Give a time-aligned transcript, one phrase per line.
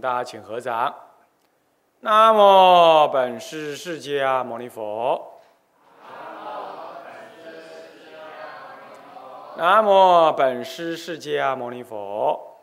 [0.00, 0.94] 大家请合掌。
[2.00, 5.38] 南无本师释迦牟尼佛。
[9.56, 12.56] 南无本师释迦牟尼佛。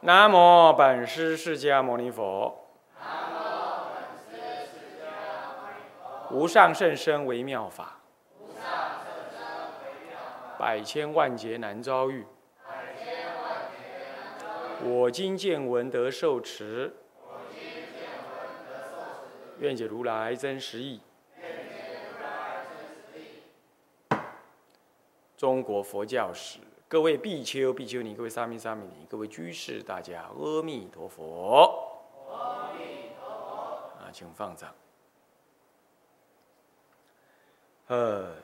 [0.00, 2.66] 南无本师释迦牟尼佛。
[6.30, 8.00] 无上甚深微妙法。
[10.58, 12.26] 百千万劫难遭遇。
[14.84, 16.92] 我今见闻得受持。
[19.60, 21.00] 愿解如来真实义。
[25.38, 31.98] 中国佛教史，各位比丘、比丘尼，各位沙弥、沙弥尼，各位居士，大家阿弥陀佛。
[32.30, 34.04] 阿弥陀佛。
[34.04, 34.74] 啊，请放掌。
[37.86, 38.34] 呃，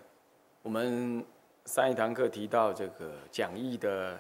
[0.62, 1.22] 我们
[1.66, 4.18] 上一堂课提到这个讲义的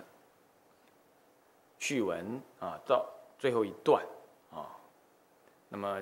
[1.80, 3.04] 序文啊，到
[3.38, 4.04] 最后一段
[4.52, 4.70] 啊，
[5.70, 6.00] 那么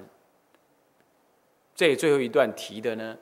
[1.75, 3.17] 这最后一段提的呢，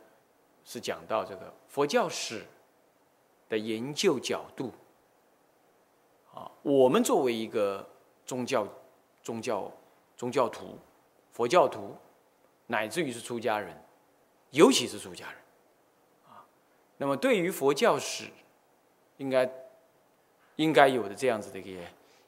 [0.65, 2.45] 是讲到这个佛教史
[3.49, 4.73] 的研究角度
[6.33, 6.51] 啊。
[6.63, 7.87] 我们作为一个
[8.25, 8.67] 宗教、
[9.23, 9.71] 宗教、
[10.17, 10.79] 宗教徒、
[11.33, 11.95] 佛教徒，
[12.67, 13.77] 乃至于是出家人，
[14.51, 15.39] 尤其是出家人
[16.27, 16.43] 啊。
[16.97, 18.25] 那么，对于佛教史，
[19.19, 19.49] 应该
[20.57, 21.83] 应该有的这样子的一个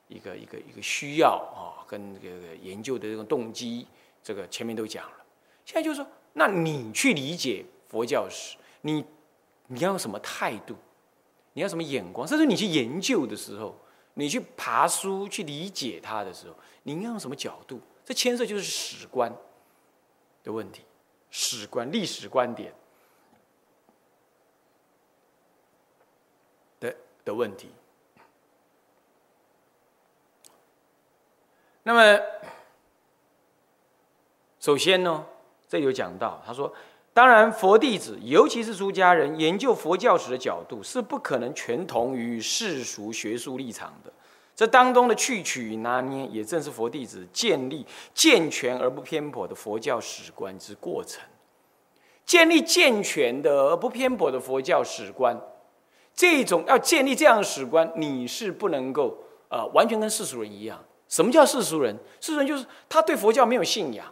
[0.09, 3.87] 一个一个一个需要啊，跟这个研究的这种动机，
[4.23, 5.17] 这个前面都讲了。
[5.65, 9.05] 现在就是说，那你去理解佛教史，你
[9.67, 10.75] 你要什么态度？
[11.53, 12.27] 你要什么眼光？
[12.27, 13.77] 甚至你去研究的时候，
[14.15, 17.81] 你去爬书去理解它的时候，你要用什么角度？
[18.05, 19.33] 这牵涉就是史观
[20.43, 20.83] 的问题，
[21.31, 22.73] 史观、历史观点
[26.81, 26.97] 的。
[27.25, 27.69] 的问题。
[31.89, 32.21] 那么，
[34.61, 35.25] 首先呢，
[35.67, 36.71] 这有讲到，他说，
[37.15, 44.13] 当然，佛弟子，尤其是出家人，研究佛教史的角度是不可能全同于世俗学术立场的。
[44.55, 51.23] 这当中的去取拿捏，也正是佛弟子建立健全而不偏颇的佛教史观之过程。
[52.27, 55.41] 建立健全的而不偏颇的佛教史观。
[56.13, 59.17] 这种要建立这样的史观，你是不能够
[59.49, 60.85] 呃完全跟世俗人一样。
[61.09, 61.97] 什么叫世俗人？
[62.21, 64.07] 世俗人就是他对佛教没有信仰，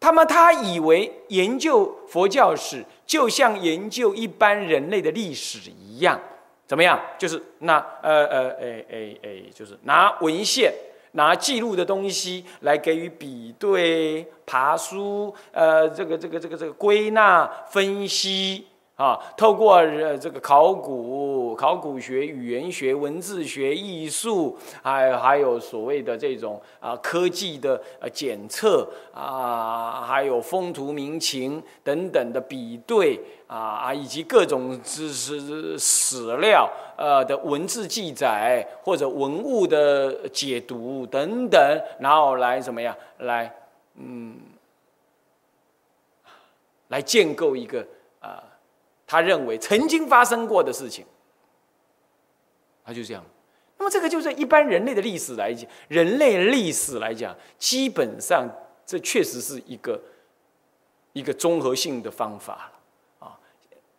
[0.00, 6.20] 他们他以为研究佛教史就像研究一般人类的历史一样，
[6.66, 7.00] 怎么样？
[7.16, 10.72] 就是那呃呃诶诶诶，就是拿文献、
[11.12, 18.66] 拿记录的东西来给予比对、爬书，呃，这个这个这个这个归纳分析。
[18.96, 41.60] 啊，透过呃这个考古、考古学、语言学、文字学、艺术，还还有所谓的这种啊科技的呃检测啊，还有风土民情等等的比对啊啊，以及各种知识史料呃的文字记载或者文物的解读等等，
[41.98, 43.52] 然后来怎么样来
[43.96, 44.36] 嗯
[46.86, 47.84] 来建构一个。
[49.06, 51.04] 他认为曾经发生过的事情，
[52.84, 53.22] 他就这样。
[53.76, 58.48] 那么这个就是一般人类的历史来讲，人类历史来讲，基本上
[58.86, 60.00] 这确实是一个
[61.12, 62.70] 一个综合性的方法
[63.18, 63.38] 啊。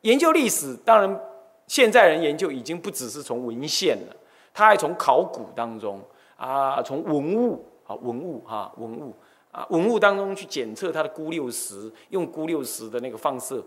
[0.01, 1.21] 研究历史，当然
[1.67, 4.15] 现在人研究已经不只是从文献了，
[4.53, 6.01] 他还从考古当中
[6.37, 9.13] 啊，从文物啊文物哈文物
[9.51, 13.63] 啊文物当中去检测它的钴六十，用钴六十的那个放射。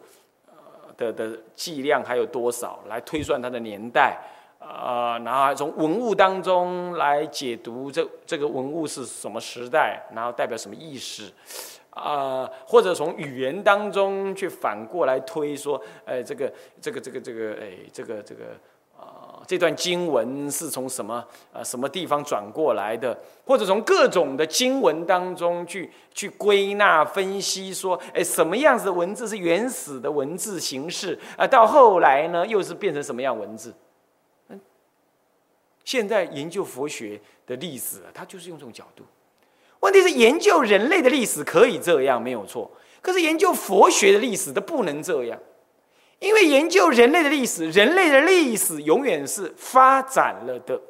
[0.98, 4.18] 的的剂量还有多少来推算它的年代
[4.58, 5.18] 啊？
[5.20, 11.32] 然后从文物当中来解读这这个文物是什么时代，然后代表什么意思
[11.90, 12.50] 啊？
[12.66, 16.52] 或者从语言当中去反过来推说，哎，这个
[16.82, 18.42] 这个这个这个哎，这个这个。
[19.48, 21.24] 这段经文是从什么
[21.54, 23.18] 呃什么地方转过来的？
[23.46, 31.46] 或者从各种的经文当中去去归纳分析，说，哎，什么样子的文字是原始的文字形式啊？
[31.46, 33.74] 到后来呢，又是变成什么样文字？
[34.48, 34.60] 嗯，
[35.82, 39.02] 现在研究佛学的历史啊，它就是用这种角度。
[39.80, 45.38] 问题是研究人类的历史可以这样没有错，可是研究佛学的历史它不能这样。
[46.18, 50.80] 因为研究人类的历史，人类的历史永远是发展了的。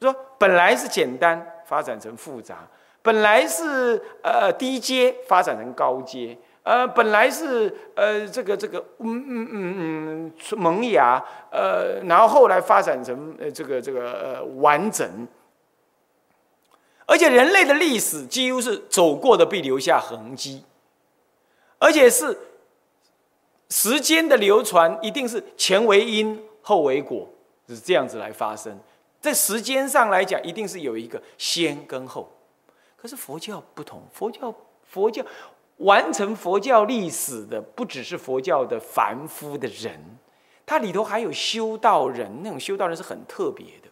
[0.00, 2.56] 说本来是简单，发展成复杂；
[3.02, 15.26] 本来是呃低阶，发展成高阶；呃，本来是呃这个这个嗯嗯嗯嗯萌芽，呃，然后后来发展成呃这个这个呃完整。
[17.06, 20.62] 而且人类的历史几乎是走过的必留下痕迹，
[21.78, 22.36] 而且是
[23.70, 27.28] 时间的流传，一定是前为因后为果，
[27.68, 28.78] 是这样子来发生。
[29.20, 32.32] 在时间上来讲，一定是有一个先跟后。
[32.96, 34.54] 可是佛教不同，佛教
[34.86, 35.24] 佛教
[35.78, 40.00] 完成佛教历史的，不只是佛教的凡夫的人，
[40.64, 43.88] 它里头还有修道人，那种修道人是很特别的。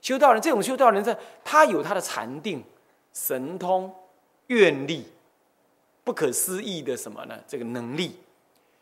[0.00, 2.64] 修道人这种修道人，在他有他的禅定、
[3.12, 3.94] 神通、
[4.46, 5.04] 愿力，
[6.02, 7.38] 不可思议的什么呢？
[7.46, 8.16] 这个能力，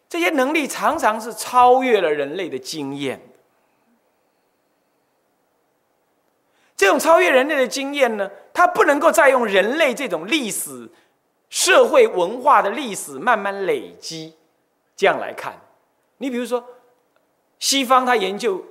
[0.09, 3.21] 这些能力常常是超越了人类的经验。
[6.77, 10.89] 这种超越人类的经验呢，他不能够再用人类这种历史、
[11.51, 14.35] 社会文化的历史慢慢累积
[14.97, 15.61] 这样来看。
[16.19, 16.65] 你比如说，
[17.59, 18.65] 西方他研究。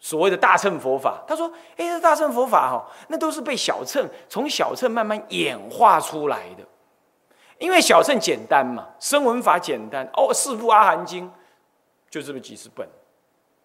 [0.00, 6.64] 所谓的大乘佛法，他说：“哎，这大乘佛法哈，那都是被小乘从小乘慢慢演化出来的。
[7.58, 11.30] 因为小乘简单嘛，声闻法简单哦，四部阿含经
[12.10, 12.86] 就这么几十本，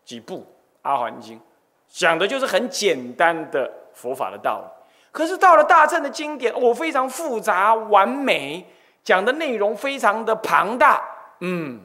[0.06, 0.45] 几部
[0.81, 1.39] 阿含经
[1.88, 4.65] 讲的就是很简单的佛法的道理。
[5.12, 8.65] 可是到了大乘的经典，哦，非常复杂完美，
[9.03, 11.03] 讲的内容非常的庞大，
[11.39, 11.81] 嗯，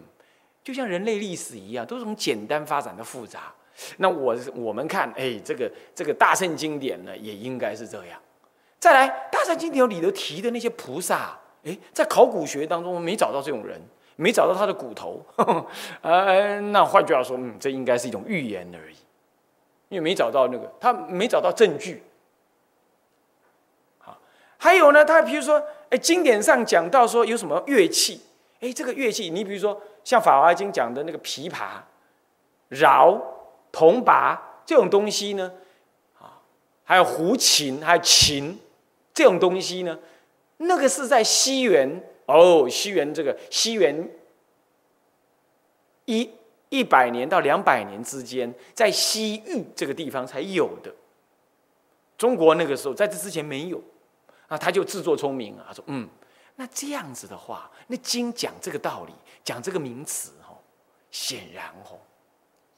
[0.63, 3.53] 就像人类历史一样，都是从简单发展到复杂。”
[3.97, 8.21] 那我我们看，哎，这个这个大圣经典呢，也应该是这样。
[8.79, 13.81] 再来，大圣经典里头提的那些菩萨，哎，在考古学当中没找到这种人，
[14.17, 15.25] 没找到他的骨头。
[16.03, 18.97] 呃，那换句话说，嗯，这应该是一种预言而已，
[19.89, 22.03] 因为没找到那个，他没找到证据。
[23.99, 24.19] 好，
[24.59, 28.21] 还有呢，他比如说，哎，经典上讲到说有什么乐器，
[28.61, 31.81] 哎，这个乐器，你比如说像《法华经》讲的那个琵琶、
[32.69, 33.21] 饶。
[33.77, 35.51] 铜拔这种东西呢，
[36.21, 36.39] 啊，
[36.85, 38.57] 还有胡琴，还有琴
[39.13, 39.99] 这种东西呢，
[40.59, 44.09] 那个是在西元哦，西元这个西元
[46.05, 46.31] 一
[46.69, 50.95] 一百年到两百年之间，在西域这个地方才有的。
[52.17, 53.83] 中国那个时候在这之前没有，
[54.47, 56.09] 啊，他就自作聪明啊，说嗯，
[56.57, 59.13] 那这样子的话，那经讲这个道理，
[59.43, 60.57] 讲这个名词哦，
[61.11, 61.99] 显然哦。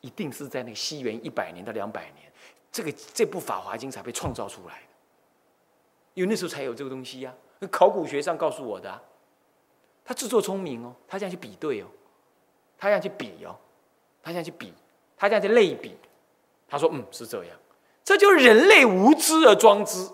[0.03, 2.31] 一定是在那个西元一百年到两百年，
[2.71, 4.89] 这个这部《法华经》才被创造出来的，
[6.15, 7.35] 因为那时候才有这个东西呀。
[7.71, 9.01] 考古学上告诉我的，
[10.05, 11.87] 他自作聪明哦，他这样去比对哦，
[12.79, 13.57] 他这样去比哦，
[14.23, 14.75] 他这样去比，
[15.17, 15.97] 他这样去类比，
[16.69, 17.57] 他说：“嗯，是这样。”
[18.05, 20.09] 这就是人类无知而装知，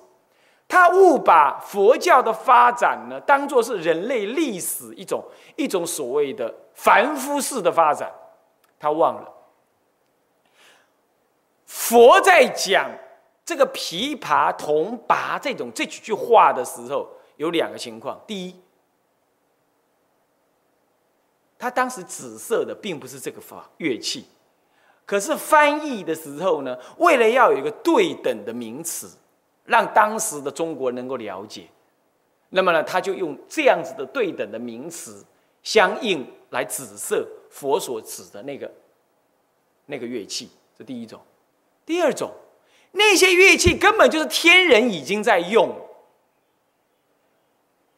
[0.66, 5.22] 他误把佛教的发展呢，当做是人类历史一种
[5.56, 8.10] 一种所谓的凡夫式的发展，
[8.78, 9.30] 他忘了。
[11.66, 12.90] 佛在讲
[13.44, 18.20] 这个琵琶铜拔这种这几句话的时候，有两个情况。
[18.26, 18.56] 第一，
[21.58, 24.26] 他当时紫色的并不是这个法乐器，
[25.06, 29.10] 可是翻译的时候呢，为了要有一个对等的名词，
[29.64, 31.68] 让当时的中国能够了解，
[32.50, 35.24] 那么呢，他就用这样子的对等的名词
[35.62, 38.70] 相应来紫色佛所指的那个
[39.86, 40.50] 那个乐器。
[40.76, 41.20] 这第一种。
[41.84, 42.32] 第二种，
[42.92, 45.68] 那些乐器根本就是天人已经在用，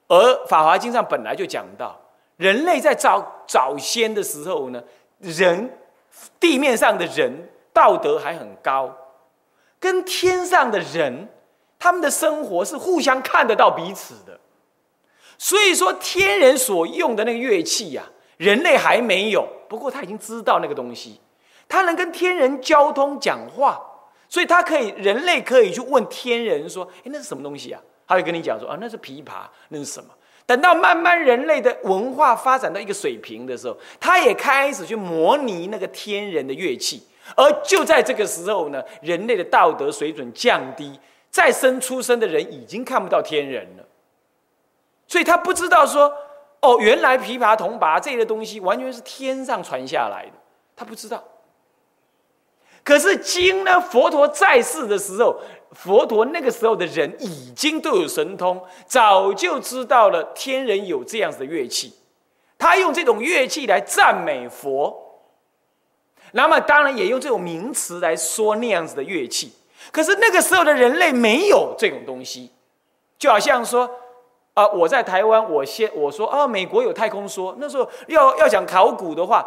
[0.08, 1.99] 而《法华经》上本来就讲到，
[2.37, 4.82] 人类在早早先的时候呢，
[5.18, 5.78] 人
[6.38, 8.94] 地面上的人道德还很高，
[9.80, 11.28] 跟天上的人
[11.78, 14.38] 他们的生活是互相看得到彼此的，
[15.38, 18.04] 所以说天人所用的那个乐器呀，
[18.37, 21.20] 人类还没有，不过他已经知道那个东西。
[21.66, 23.82] 他能跟天人交通讲话，
[24.28, 30.11] 所以他可以，人类可以去问天人说：“哎，那是什么东西啊？”他会跟你讲说：“啊，那是琵琶，那是什么？”
[30.46, 37.02] 等到慢慢人类的文化发展到一个水平的时候，他也开始去模拟那个天人的乐器。
[37.34, 43.84] 而就在这个时候呢，人类的道德水准降低，再生出生的人已经看不到天人了，
[45.08, 46.12] 所以他不知道说
[46.61, 50.32] ：“哦，原来琵琶、铜拔这类东西完全是天上传下来的。”
[50.76, 51.25] 他不知道。
[52.85, 53.81] 可是经呢？
[53.81, 55.41] 佛陀在世的时候，
[55.73, 61.95] 佛陀那个时候的人已经都有神通，早就知道了天人有这样子的乐器，
[62.59, 64.95] 他用这种乐器来赞美佛，
[66.33, 69.53] 那么当然也用这种名词来说那样子的乐器。
[69.91, 72.50] 可是那个时候的人类没有这种东西，
[73.19, 73.88] 就好像说，
[74.53, 79.47] 啊，我在台湾，我先我说啊，美国有太空说，那时候要要讲考古的话，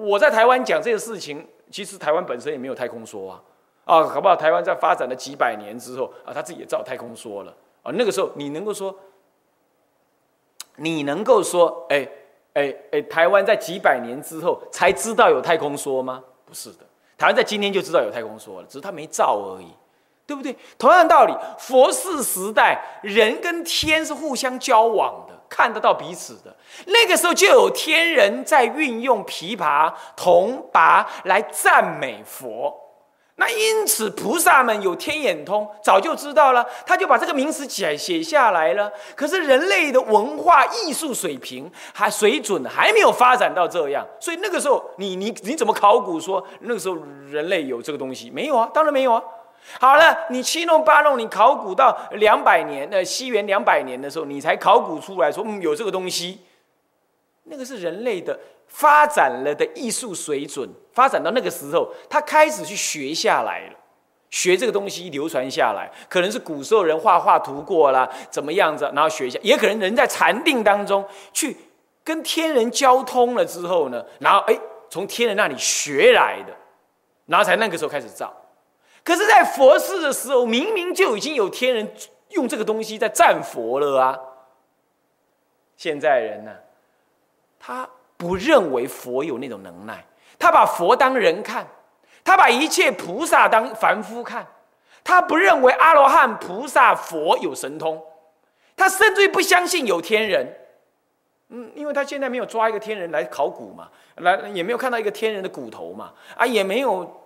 [0.00, 3.42] 我在台湾讲这个事情，其实台湾本身也没有太空说啊，
[3.84, 4.36] 啊，好不好？
[4.36, 8.94] 台湾在发展了几百年之后啊，他自己也造太空说了啊，那个时候你能够说，
[10.76, 12.08] 你能够说，哎
[12.54, 16.22] 哎哎，台湾在几百年之后才知道有太空说吗？
[16.44, 16.86] 不是的，
[17.18, 19.68] 台湾在今天就知道有太空说了，只是他没造而已。
[20.28, 20.56] 对不对？
[20.76, 26.54] 同样的道理，佛世时代，人跟天是互相交往的，看得到彼此的。
[26.86, 32.82] 那个时候就有天人在运用琵琶、铜拔来赞美佛。
[33.38, 38.90] 那因此，菩萨们有天眼通，早就知道了，他就把这个名词写写下来了。
[39.14, 46.96] 可是人类的文化艺术水平还水准还没有发展到这样，所以那个时候，你你你怎么考古说那个时候
[47.28, 48.30] 人类有这个东西？
[48.30, 49.22] 没有啊，当然没有啊。
[49.80, 56.40] 好了，你七弄八弄，你考古到两百年，呃，西元两百年的时候，你才考古出来说，嗯，有这个东西。
[57.44, 63.74] 那个是人类的发展了的艺术水准，发展到那个时候，他开始去学下来了，
[64.30, 71.56] 学这个东西流传下来，可能是古时候人画画图过了，怎么样子，然后学一下，也可能人在禅定当中去
[72.02, 74.58] 跟天人交通了之后呢，然后哎，
[74.90, 76.52] 从天人那里学来的，
[77.26, 78.34] 然后才那个时候开始造。
[79.06, 81.88] 可是，在佛世的时候，明明就已经有天人
[82.30, 84.18] 用这个东西在赞佛了啊！
[85.76, 86.50] 现在人呢，
[87.56, 90.04] 他不认为佛有那种能耐，
[90.40, 91.64] 他把佛当人看，
[92.24, 94.44] 他把一切菩萨当凡夫看，
[95.04, 98.02] 他不认为阿罗汉、菩萨、佛有神通，
[98.74, 100.52] 他甚至于不相信有天人。
[101.50, 107.22] 嗯，因为他现在没有抓一个天人来考古嘛，来也没有看到一个天人的骨头嘛，啊，也没有。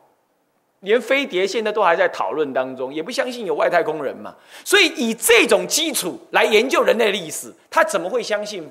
[0.81, 4.35] 连飞碟现在都还在讨论当中，也不相信有外太空人嘛。
[4.65, 8.71] 所以以这种基础来研究人类历史，他怎么会相信？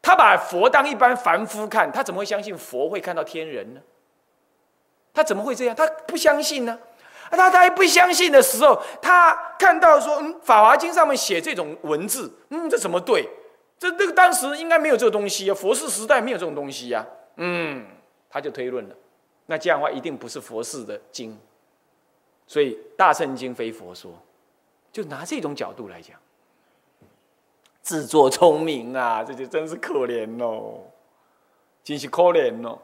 [0.00, 3.80] 他把佛当一般凡夫看，他怎么会相信佛会看到天人呢？
[5.12, 5.74] 他怎么会这样？
[5.74, 6.78] 他不相信呢？
[7.30, 13.28] 他他还不相信的时候，他看到说，嗯，《法华经》上面写这种文字，嗯，这怎么对？
[13.78, 17.04] 这这个当时应该没有这个东西啊，佛世时代没有这种东西呀，
[17.36, 17.84] 嗯，
[18.30, 18.94] 他就推论了。
[19.50, 21.34] 那这样的话，一定不是佛事的经，
[22.46, 24.12] 所以《大圣经》非佛说，
[24.92, 26.20] 就拿这种角度来讲，
[27.80, 30.82] 自作聪明啊，这就真是可怜哦，
[31.82, 32.78] 真是可怜哦，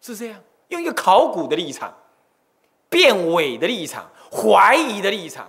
[0.00, 1.96] 是这样，用一个考古的立场、
[2.88, 5.48] 变伪的立场、怀疑的立场。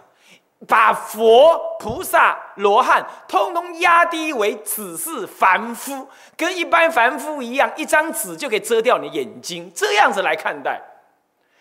[0.68, 10.82] 把佛菩萨罗汉通通压低为只是凡夫，跟一般凡夫一样，一张纸就可以遮掉你的眼睛，这样子来看待。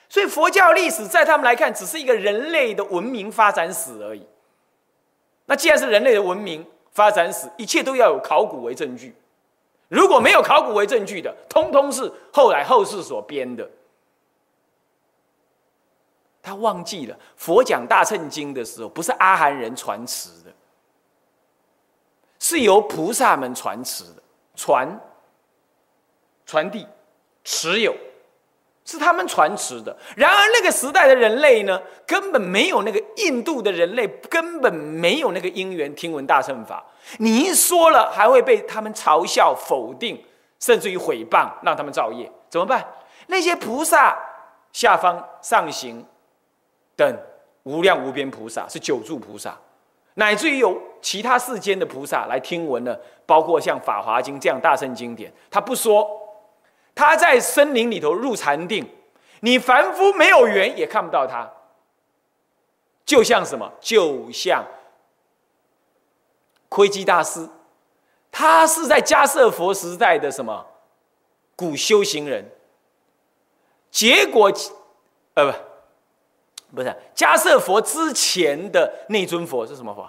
[0.08, 4.26] 所以佛教历史在他们来看，只是一个人类的文明发展史而已。
[5.46, 9.14] 那既然是人类的文明发展史，一切都要有考古为证据。
[9.88, 13.68] 如果没有考古为证据的，通通是后来后世所编的。
[16.42, 20.52] 他忘记了，佛讲大乘经的时候，不是阿含人传持的，
[22.40, 24.22] 是由菩萨们传持的，
[24.56, 25.00] 传、
[26.44, 26.84] 传递、
[27.44, 27.94] 持有，
[28.84, 29.96] 是他们传持的。
[30.16, 36.84] 然而那个时代的人类呢，根本没有那个印度的人类根本没有那个因缘听闻大乘法。
[37.18, 40.20] 你一说了，还会被他们嘲笑、否定，
[40.58, 42.84] 甚至于毁谤，让他们造业，怎么办？
[43.28, 44.18] 那些菩萨
[44.72, 46.04] 下方上行。
[46.96, 47.18] 等
[47.64, 49.58] 无量无边菩萨是九住菩萨，
[50.14, 56.06] 乃至于有其他世间的菩萨来听闻了，包括像《法华经》这样大圣经典，他不说，
[56.94, 58.86] 他在森林里头入禅定，
[59.40, 61.50] 你凡夫没有缘也看不到他，
[63.06, 63.72] 就像什么？
[63.80, 64.64] 就像
[66.68, 67.48] 窥基大师，
[68.30, 70.66] 他是在迦舍佛时代的什么
[71.56, 72.50] 古修行人，
[73.90, 74.52] 结果，
[75.34, 75.71] 呃不。
[76.74, 80.08] 不是迦舍佛之前的那尊佛是什么佛？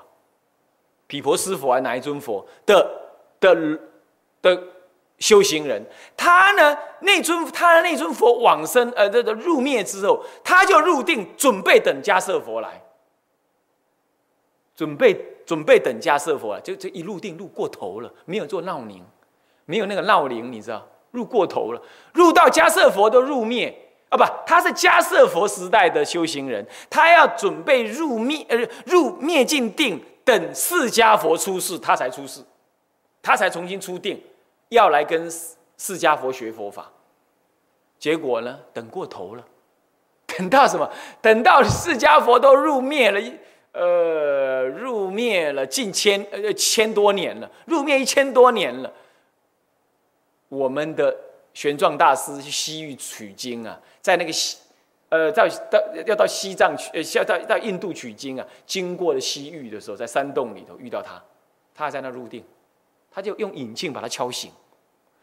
[1.06, 2.90] 毗婆尸佛还哪一尊佛的
[3.40, 3.54] 的
[4.42, 4.64] 的
[5.20, 5.86] 修行人？
[6.18, 6.76] 他呢？
[7.02, 12.82] 那尊他的那尊佛往生，呃，这个入灭之后，他就入定，准备等迦舍佛来，
[14.76, 15.14] 准备
[15.46, 19.06] 准备等迦舍佛来，就这一入定入过头了，没有做闹铃，
[19.66, 20.88] 没有那个闹铃，你知道？
[21.12, 21.82] 入过头了，
[22.14, 23.78] 入到迦舍佛都入灭。
[24.14, 32.42] 啊不，他是迦舍佛时代的修行人，他要准备入灭呃入灭尽定，等释迦佛出世，他才出世，
[33.24, 34.22] 他才重新出定，
[34.70, 36.92] 要来跟释迦佛学佛法。
[37.98, 39.44] 结果呢，等过头了，
[40.28, 40.88] 等到什么？
[41.20, 43.20] 等到释迦佛都入灭了，
[43.72, 48.94] 呃，入灭了近千呃千多年了，入灭一千多年了。
[50.50, 51.18] 我们的
[51.54, 54.58] 玄奘大师去西域取经啊，在那个西，
[55.10, 61.22] 呃，到到要到西藏去，呃，要到到印度取经啊，经过了西域的时候，在山洞里头遇到他，
[61.76, 62.44] 他还在那入定，
[63.12, 64.52] 他就用引磬把他敲醒，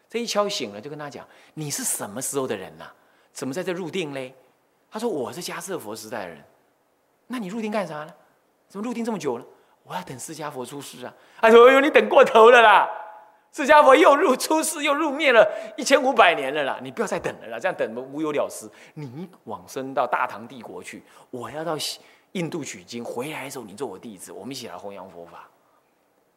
[0.08, 2.90] 这一敲醒了，就跟他讲：“你是什么时候的人呐？
[3.32, 4.34] 怎么在这入定嘞？”
[4.90, 6.44] 他说：“我是迦瑟佛时代的人。”
[7.28, 8.14] 那你入定干啥呢？
[8.68, 9.44] 怎么入定这么久了？
[9.82, 11.12] 我要等释迦佛出世啊！
[11.40, 12.88] 他说：“哎呦，你等过头了啦！
[13.52, 16.78] 释迦佛又入出世，又入灭了一千五百年了啦！
[16.80, 18.68] 你不要再等了啦，这样等无有了时。
[18.94, 21.76] 你往生到大唐帝国去，我要到
[22.32, 25.48] 印度取经，回来的时候你做我弟子，我们一起来弘扬佛法。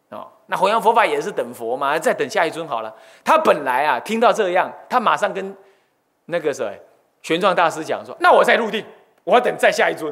[0.10, 1.98] 哦，那弘扬佛法也是等佛嘛？
[2.00, 2.94] 再等下一尊好了。
[3.24, 5.56] 他本来啊，听到这样，他马上跟
[6.26, 6.82] 那个谁
[7.22, 8.84] 玄奘大师讲说：‘那我再入定，
[9.24, 10.12] 我要等再下一尊。’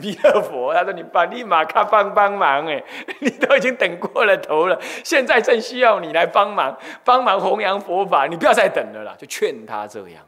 [0.00, 2.82] 弥勒佛，他说：“你把立马卡帮帮忙，哎，
[3.20, 10.26] 你都已经等过了头了，现在正需要你来帮忙，帮忙弘扬佛法，你不要再等了啦！”就劝他这样。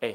[0.00, 0.14] 哎，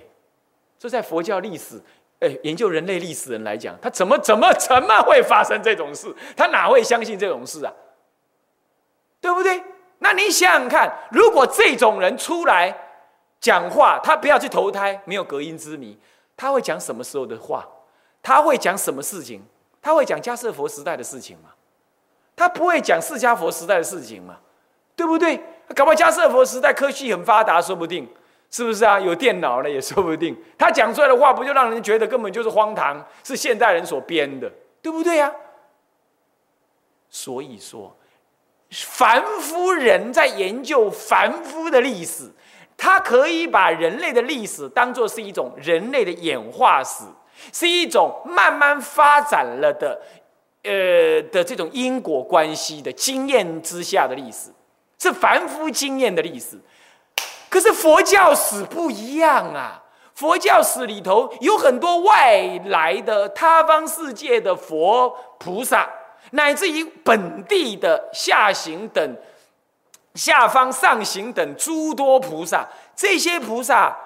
[0.77, 1.82] 这在佛教历史，
[2.20, 6.13] 哎，研究人类历史人来讲，他怎么怎么怎么会发生这种事？
[6.36, 7.74] 他哪会相信这种事啊？
[9.20, 9.64] 对不对？
[10.00, 12.75] 那你想想看，如果这种人出来
[13.40, 15.98] 讲话，他不要去投胎，没有隔音之谜。
[16.35, 17.67] 他会讲什么时候的话？
[18.22, 19.41] 他会讲什么事情？
[19.81, 21.50] 他会讲迦叶佛时代的事情吗？
[22.35, 24.37] 他不会讲释迦佛时代的事情吗？
[24.96, 25.37] 对不对？
[25.75, 28.07] 搞不好迦叶佛时代科技很发达，说不定
[28.50, 29.00] 是不是啊？
[29.00, 30.35] 有电脑了也说不定。
[30.57, 34.50] 他讲出来的话，不就让人觉得根本就是荒唐，是现代人所编的，
[34.81, 35.33] 对不对呀？
[37.09, 37.96] 所以说，
[38.72, 42.31] 凡夫人在研究凡夫的历史。
[42.77, 47.05] 他可以把人类的历史当做是一种人类的演化史，
[47.51, 50.01] 是一种慢慢发展了的，
[50.64, 54.50] 呃的这种因果关系的经验之下的历史，
[55.00, 56.59] 是凡夫经验的历史。
[57.50, 59.81] 可是佛教史不一样啊，
[60.16, 65.90] 佛教史里头有很多外来的他方世界的佛菩萨，
[66.31, 69.16] 乃至于本地的下行等。
[70.15, 73.97] 下方上行等诸多菩萨，这些菩萨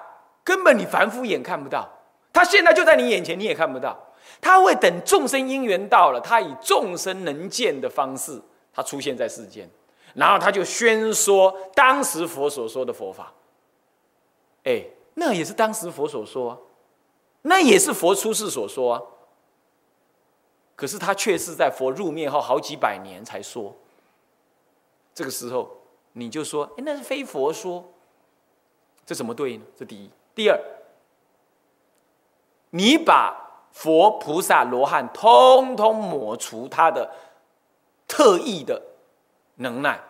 [0.42, 1.86] 根本你凡夫眼看不到，
[2.32, 3.94] 他现在就在你眼前，你也看不到。
[4.40, 8.40] 他会等众生因缘到了，他以众生能见的方式，
[8.72, 9.68] 他出现在世间，
[10.14, 13.32] 然后他就宣说当时佛所说的佛法。
[14.64, 16.66] 哎，那也是当时佛所说，
[17.42, 19.02] 那也是佛出世所说啊。
[20.76, 23.76] 可是他却是在佛入灭后好几百年才说，
[25.14, 25.77] 这个时候。
[26.18, 27.92] 你就说，哎，那是非佛说，
[29.06, 29.64] 这怎么对呢？
[29.76, 30.60] 这第一，第二，
[32.70, 37.10] 你把佛菩萨罗汉通通抹除他的
[38.08, 38.82] 特异的
[39.56, 40.00] 能耐，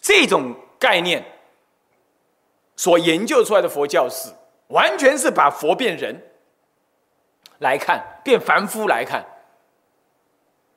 [0.00, 1.24] 这种概念
[2.74, 4.30] 所研究出来的佛教史，
[4.68, 6.20] 完全是把佛变人
[7.60, 9.24] 来看，变凡夫来看，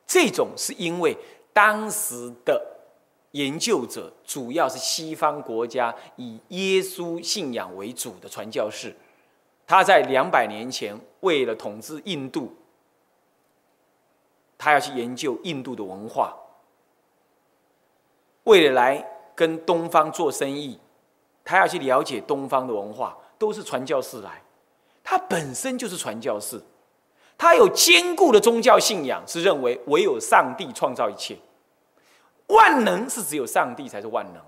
[0.06, 1.18] 这种是因为
[1.52, 2.77] 当时的。
[3.32, 8.94] 研究者主要是西方国家以耶稣信仰为主的传教士，
[9.66, 12.54] 他在两百年前为了统治印度，
[14.56, 16.34] 他要去研究印度的文化，
[18.44, 20.78] 为了来跟东方做生意，
[21.44, 24.42] 他要去了解东方的文化，都是传教士来，
[25.04, 26.58] 他本身就是传教士，
[27.36, 31.36] 他有坚固的宗教信仰，是认为唯有上帝创造一切。
[32.48, 34.42] 万能是只有上帝才是万能，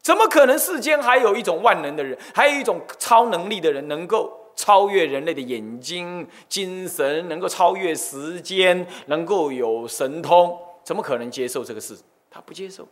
[0.00, 10.58] 怎么可能世间还有一种万能的人，还有一种超能力的人，能够超越人类的眼睛、精神，能够超越时间，能够有神通？
[10.84, 11.96] 怎么可能接受这个事？
[12.30, 12.86] 他不接受。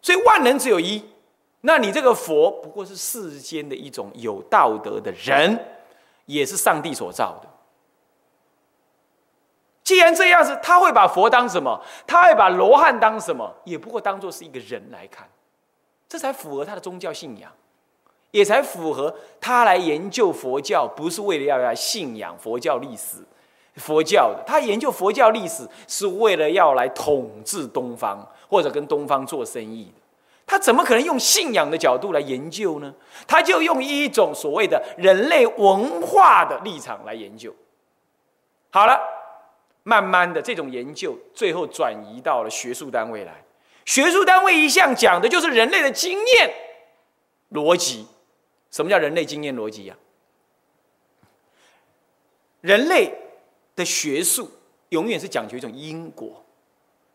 [0.00, 1.04] 所以万能只有一，
[1.62, 5.58] 那你这个佛不过是世间的一种有道德的人，
[6.26, 7.49] 也是上帝所造的。
[9.90, 11.82] 既然这样子，他会把佛当什么？
[12.06, 13.52] 他会把罗汉当什么？
[13.64, 15.28] 也不过当做是一个人来看，
[16.08, 17.50] 这才符合他的宗教信仰，
[18.30, 23.16] 也才符合他来研究佛教，不是为了要来信仰佛教历史、
[23.78, 24.44] 佛教的。
[24.46, 29.92] 他研究佛教历史是为了要来统治东方，或者跟东方做生意。
[30.46, 32.94] 他怎么可能用信仰的角度来研究呢？
[33.26, 37.52] 他就用一种所谓的人类文化的立场来研究。
[38.70, 38.96] 好了。
[39.82, 43.44] 慢慢的，这种研究最后转移到了学术单位来。
[43.84, 46.54] 学术单位一向讲的就是人类的经验
[47.50, 48.06] 逻辑，
[48.70, 49.96] 什么叫人类经验逻辑呀？
[52.60, 53.12] 人类
[53.74, 54.50] 的学术
[54.90, 56.44] 永远是讲究一种因果。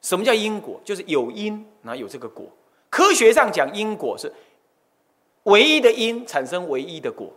[0.01, 0.81] 什么叫因果？
[0.83, 2.47] 就是有因，然后有这个果。
[2.89, 4.31] 科学上讲因果是
[5.43, 7.31] 唯一的因产生唯一的果，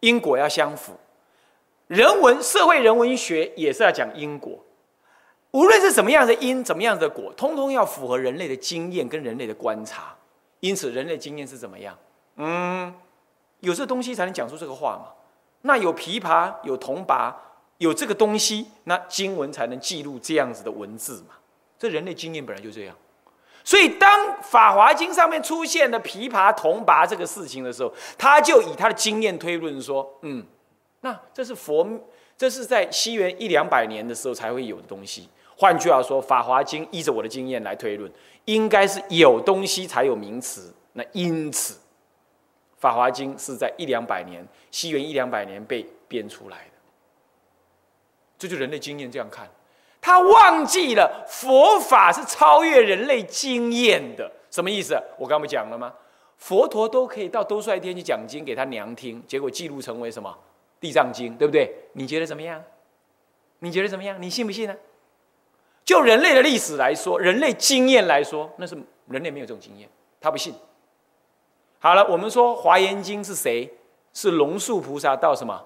[0.00, 0.92] 因果要相符。
[1.92, 4.58] 人文社会人文学也是要讲因果，
[5.50, 10.14] 无论是什么样的因，怎么样的果，通通要符合人类的经验跟人类的观察。
[10.60, 11.94] 因此，人类经验是怎么样？
[12.36, 12.94] 嗯，
[13.60, 15.12] 有这东西才能讲出这个话嘛。
[15.60, 17.36] 那有琵琶，有铜拔，
[17.76, 21.34] 有这个东西，那经文才能记录这样子的文字嘛。
[21.78, 22.96] 这人类经验本来就这样。
[23.62, 30.42] 所以，当《法华经》上面出现了琵琶、铜拔这个事情的时候，他就以他的经验推论说：嗯，
[31.02, 31.86] 那这是佛，
[32.36, 35.28] 这是在西元一两百年的时候才会有的东西。
[35.56, 38.10] 换句话说，《法华经》依着我的经验来推论，
[38.46, 40.74] 应该是有东西才有名词。
[40.94, 41.74] 那因此。
[42.82, 46.72] 《法华经》是在一两百年，西元一两百年被编出来的，
[48.36, 49.48] 这就人类经验这样看，
[50.00, 55.00] 他忘记了佛法是超越人类经验的，什么意思？
[55.16, 55.94] 我刚不讲了吗？
[56.38, 60.28] 佛陀都可以到兜率天去讲经给他娘听，结果记录成为什么
[60.82, 61.72] 《地藏经》，对不对？
[61.92, 62.62] 你觉得怎么样？
[63.60, 64.20] 你觉得怎么样？
[64.20, 64.74] 你信不信呢？
[65.84, 69.88] 就人类的历史来说，人类经验来说，那是人类没有这种经验，
[70.20, 70.52] 他不信。
[71.78, 73.72] 好了，我们说《华严经》是谁？
[74.12, 75.64] 是龙树菩萨到什么？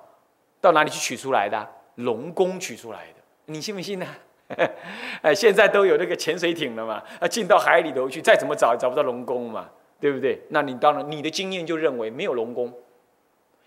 [0.60, 1.66] 到哪里去取出来的？
[1.96, 4.06] 龙宫取出来的，你信不信呢？
[5.22, 10.40] 哎，现在都有那个潜水艇了嘛，啊，进到海里头去，再怎么找也找不到龙宫嘛，对不对？
[10.50, 12.72] 那你当然，你的经验就认为没有龙宫。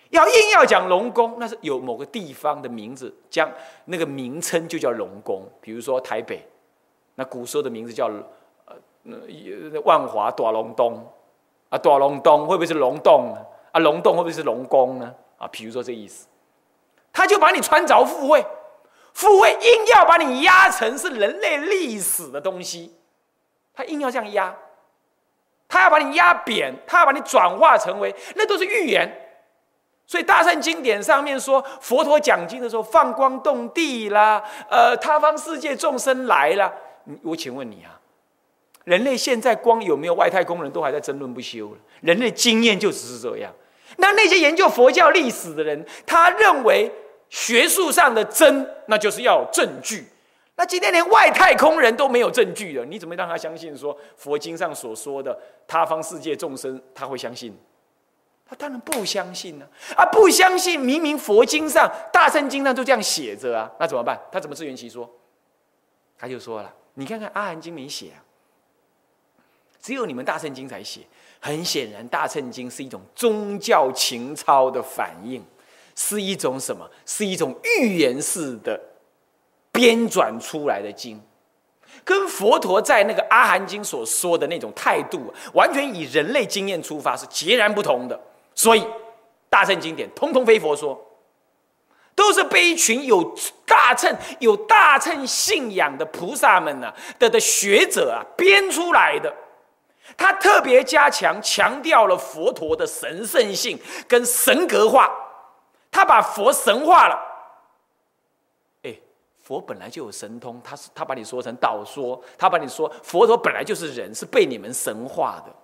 [0.10, 3.50] 要硬要讲龙宫，那是有某个地方的名字，将
[3.86, 5.43] 那个名称就叫龙宫。
[5.62, 6.45] 比如说台北，
[7.15, 8.10] 那古时候的名字叫
[8.65, 11.06] 呃，那万华大龙洞。
[11.69, 13.45] 啊，大龙洞会不会是龙洞呢？
[13.72, 15.13] 啊，龙洞会不会是龙宫呢？
[15.38, 16.28] 啊，比如说这意思，
[17.13, 18.43] 他就把你穿着富位，
[19.13, 22.95] 富位硬要把你压成是人类历史的东西，
[23.72, 24.58] 他硬要这样压，
[25.67, 29.29] 他要把你压扁，他要把你转化成为那都是预言。
[30.10, 36.74] 所以大圣经典上面说，佛陀讲经的时候放光动地啦，呃，他方世界众生来了，
[37.22, 37.93] 我请问你啊。
[38.86, 41.78] 人类现在光有没有外太空人都还在争论不休了。
[42.02, 43.54] 人类经验就只是这样。
[43.98, 46.91] 那那些研究佛教历史的人，他认为
[47.30, 50.08] 学术上的真，那就是要有证据。
[50.56, 57.56] 那今天连外太空人都没有证据了，你怎么让他相信说佛经上所说的他方世界众生他会相信？
[58.49, 59.67] 他当然不相信呢。
[59.95, 64.19] 啊，不相信，明明佛经上、大圣经上都这样写着啊，那怎么办？
[64.31, 65.07] 他怎么自圆其说？
[66.17, 68.19] 他就说了：“你看看阿含经没写啊。”
[69.81, 71.01] 只有你们大圣经才写，
[71.39, 75.41] 很显然，大圣经是一种宗教情操的反应，
[75.95, 76.89] 是一种什么？
[77.05, 78.77] 是一种预言式的
[79.71, 81.21] 编转出来的经，
[82.03, 88.19] 跟佛陀在那个阿含经所说的那种态度，完全以人类经验出发，是截然不同的。
[88.60, 88.86] 所以，
[89.50, 91.02] 大圣经典通通非佛说，
[92.13, 93.34] 都是被一群有
[93.65, 99.34] 大乘、有大乘信仰的菩萨们呢的的学者啊编出来的。
[100.17, 105.10] 他特别加强强调了佛陀的神圣性跟神格化，
[105.89, 107.17] 他把佛神化了。
[108.84, 108.93] 哎，
[109.41, 115.56] 佛本来就有神通，他是他把你说成道说，他把你说佛陀本来就是人，是被你们神化的。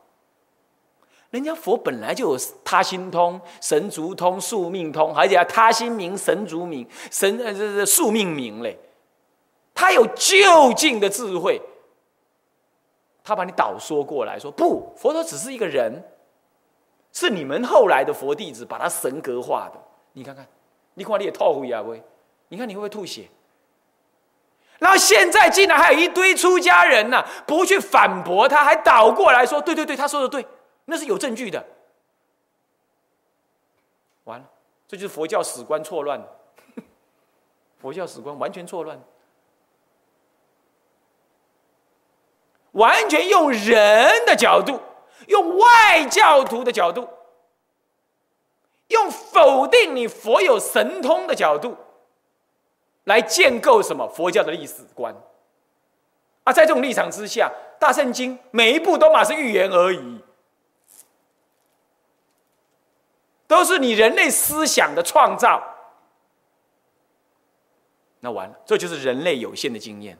[1.32, 8.78] 人家佛本来就有他心通、神足通、宿命通，而且他心明、神足明、神呃这这宿命明嘞，
[9.74, 11.62] 他有究竟的智慧。
[13.24, 15.92] 他把你导说过来说不，佛陀只是一个人，
[17.12, 19.80] 是你们后来的佛弟子把他神格化的。
[20.14, 20.48] 你看看，
[20.94, 21.82] 你看你也吐血啊？
[21.82, 22.04] 不会？
[22.50, 23.28] 你看你会不会吐血？
[24.78, 30.46] 然后现在竟然还有一堆出家人呢，不去反驳他，还倒过来说：对对对，他说的对，
[30.86, 31.66] 那是有证据的。
[34.24, 34.46] 完了，
[34.88, 36.22] 这就是佛教史观错乱，
[37.80, 39.00] 佛教史观完全错乱。
[42.72, 44.82] 完全用人的角度，
[45.28, 47.08] 用外教徒的角度，
[48.88, 51.78] 用否定你佛有神通的角度，
[53.06, 55.16] 来建构什么佛教的历史观？
[56.44, 60.15] 啊，在这种立场之下，大圣经每一步都马是预言而已，
[63.48, 65.62] 都是你人类思想的创造。
[68.20, 70.18] 那完了，这就是人类有限的经验。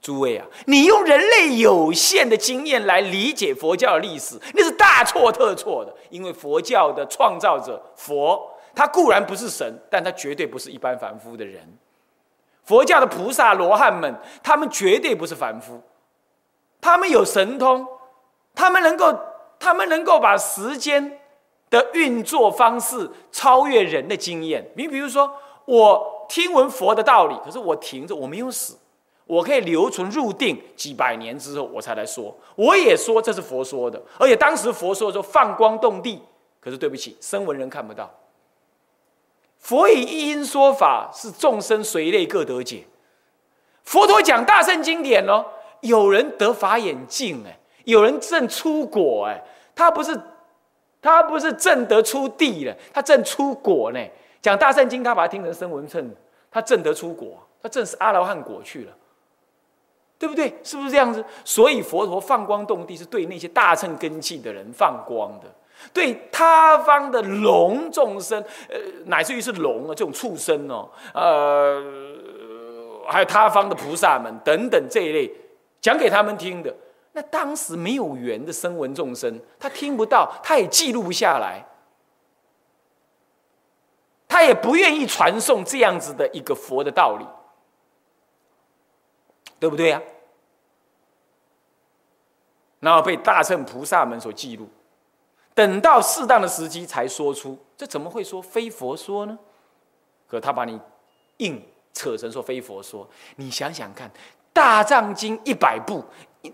[0.00, 5.94] 诸位啊，你用人类有限的经验来理解佛教的历史，那是大错特错的。
[6.08, 11.76] 因为佛教的创造者佛，他固然不是神，但他绝对不是一般凡夫的人。
[12.64, 15.82] 佛教的菩萨罗汉们，他们绝对不是凡夫，
[16.80, 17.86] 他们有神通，
[18.54, 19.14] 他们能够，
[19.58, 21.19] 他们能够把时间
[21.70, 24.68] 的运作方式超越人的经验。
[24.76, 25.32] 你比如说，
[25.64, 28.76] 我听闻佛的道理，可是我停着，我没有死。
[29.26, 32.36] 我可以留存入定几百年之后，我才来说。
[32.56, 36.20] 我也说这是佛说的，而且当时佛说的时候放光动地。
[36.58, 38.10] 可是对不起，声闻人看不到。
[39.58, 42.84] 佛以一因说法，是众生随类各得解。
[43.84, 45.44] 佛陀讲大圣经典哦，
[45.80, 49.42] 有人得法眼净哎，有人正出果哎，
[49.76, 50.20] 他不是
[51.02, 54.00] 他不是正得出地了，他正出果呢。
[54.42, 56.10] 讲大圣经，他把它听成声闻称，
[56.50, 58.92] 他正得出果，他正是阿罗汉果去了。
[60.18, 60.54] 对不对？
[60.62, 61.24] 是不是这样子？
[61.46, 65.46] 所以佛陀放光动地，是对那些大乘根器的人放光的，
[65.94, 71.82] 对他方的龙众生，呃，乃至于是龙啊这种畜生哦，呃，
[73.08, 75.32] 还有他方的菩萨们等等这一类，
[75.80, 76.70] 讲给他们听的。
[77.20, 81.62] 那当时没有缘的声闻众生，他听不到，他也记录不下来，
[84.26, 87.26] 他也不愿意传送这样子的一个佛的道理。
[89.58, 90.00] 对不对呀？
[92.78, 94.66] 然后被大乘菩萨们所记录，
[95.52, 99.38] 等到适当的时机才说出，这怎么会说非佛说呢？
[100.26, 100.80] 可他把你
[101.36, 103.06] 硬扯成说非佛说，
[103.36, 104.08] 你想想看，
[104.60, 106.04] 《大藏经》一百部，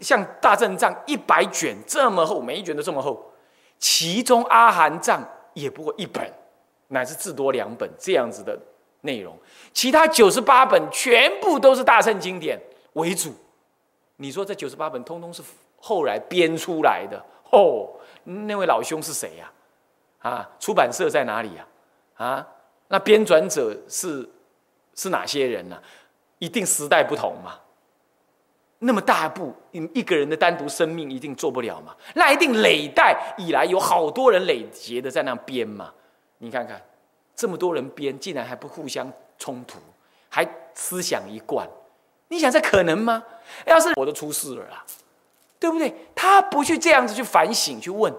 [0.01, 3.33] 像《大正藏》一百卷这么厚，每一卷都这么厚，
[3.81, 5.21] 其中《阿含藏》
[5.55, 6.33] 也不过一本，
[6.87, 8.57] 乃至至多两本这样子的
[9.01, 9.37] 内容，
[9.73, 12.57] 其他九十八本全部都是大圣经典。
[12.93, 13.35] 为主，
[14.19, 15.43] 你说这九十八本通通是
[15.77, 17.89] 后来编出来的哦？
[18.23, 19.51] 那位老兄是谁呀？
[20.21, 21.67] 啊，出版社在哪里呀？
[22.15, 22.47] 啊，
[22.87, 24.31] 那编纂者是
[24.95, 25.77] 是哪些人呢？
[26.39, 27.59] 一定时代不同嘛。
[28.81, 31.95] 那么大步一一个人的单独生命一定做不了嘛？
[32.15, 35.93] 那一定累代以来有好多人累劫的在那编嘛？
[36.39, 36.81] 你看看，
[37.35, 39.79] 这么多人编，竟然还不互相冲突，
[40.29, 41.67] 还思想一贯。
[42.29, 43.23] 你想这可能吗？
[43.65, 44.85] 要是我都出事了啦，
[45.59, 45.95] 对不对？
[46.15, 48.13] 他不去这样子去反省去问，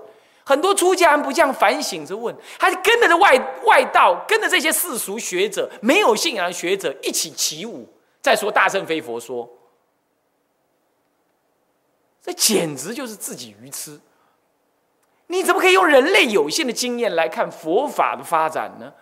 [0.44, 7.88] 很多出家人不这样反省着问，还跟着这外外道，跟着这些世俗学者、没有信仰的学者一起起舞。
[8.22, 9.48] 再说大圣非佛说，
[12.22, 14.00] 这简直就是自己愚痴。
[15.28, 18.94] 你怎么可以用人类有限的经验来看佛法的发展呢？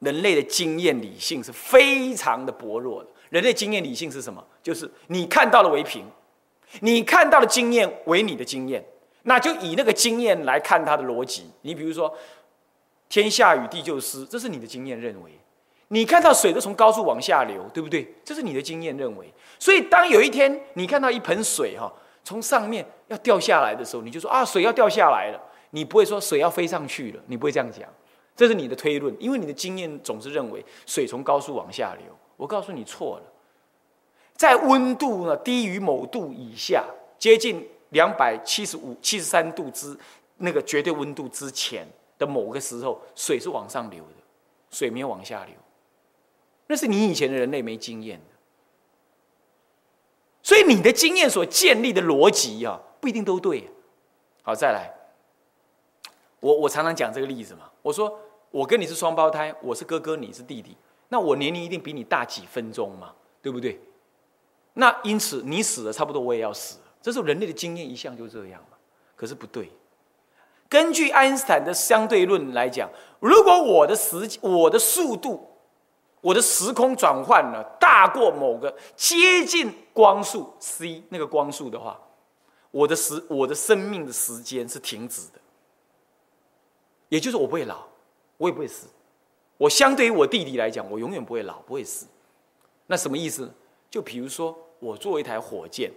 [0.00, 3.10] 人类的经验理性是非常的薄弱的。
[3.30, 4.44] 人类经验理性是什么？
[4.62, 6.04] 就是你看到了为凭，
[6.80, 8.84] 你看到的经验为你的经验，
[9.22, 11.50] 那就以那个经验来看它的逻辑。
[11.62, 12.14] 你比如说，
[13.08, 15.30] 天下雨地就湿，这是你的经验认为。
[15.88, 18.14] 你看到水都从高处往下流，对不对？
[18.24, 19.32] 这是你的经验认为。
[19.64, 21.90] 所以当有一天你看到一盆水哈
[22.22, 25.40] 从上面要掉下来的时候，你就说啊，水要掉下来了。
[25.70, 27.88] 你不会说水要飞上去了，你不会这样讲。
[28.36, 32.04] 这是你的推论，因为你的经验总是认为水从高处往下流。
[32.36, 33.22] 我告诉你错了，
[34.36, 36.84] 在温度呢低于某度以下，
[37.18, 39.96] 接近两百七十五、七十三度之
[40.36, 44.22] 那个绝对温度之前的某个时候，水是往上流的，
[44.70, 45.54] 水没有往下流。
[46.66, 48.33] 那是你以前的人类没经验的，
[50.44, 53.68] 所以你的经验所建立的逻辑啊，不一定都对。
[54.42, 54.94] 好，再来，
[56.38, 58.20] 我我常常讲这个例子嘛，我说。
[58.54, 60.76] 我跟你是双胞胎，我是哥哥，你是弟弟，
[61.08, 63.80] 那我年龄一定比你大几分钟嘛，对不对？
[64.74, 68.76] 那因此你死了，差不多我也要死，这是人类的经验一向就这样嘛。
[69.16, 69.72] 可是不对，
[70.68, 75.53] 根据爱因斯坦的相对论来讲，如果我的时我的速度，
[76.24, 82.00] 我的时空转换呢大过某个接近光速 c 那个光速的话，
[82.70, 85.40] 我的时我的生命的时间是停止的，
[87.10, 87.84] 也就是我不会老。
[88.38, 88.88] 我也不会死，
[89.58, 92.06] 我相对于我弟弟来讲，我永远不会老，不会死。
[92.86, 93.48] 那什么意思？
[93.88, 95.92] 就比如说，我坐一台火箭，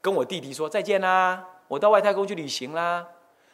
[0.00, 3.04] 跟我弟弟说再见啦，我到外太空去旅行啦。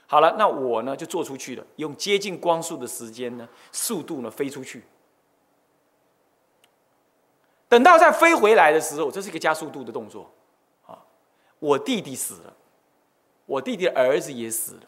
[0.06, 4.82] 好了，那我呢就坐出去了，用接近光速的时间呢，速度呢飞出去。
[7.70, 10.28] 等到再飞回来的时候，这是一个加速度的动作
[10.84, 10.98] 啊。
[11.60, 12.52] 我弟弟死了，
[13.46, 14.82] 我弟弟的儿子也死了，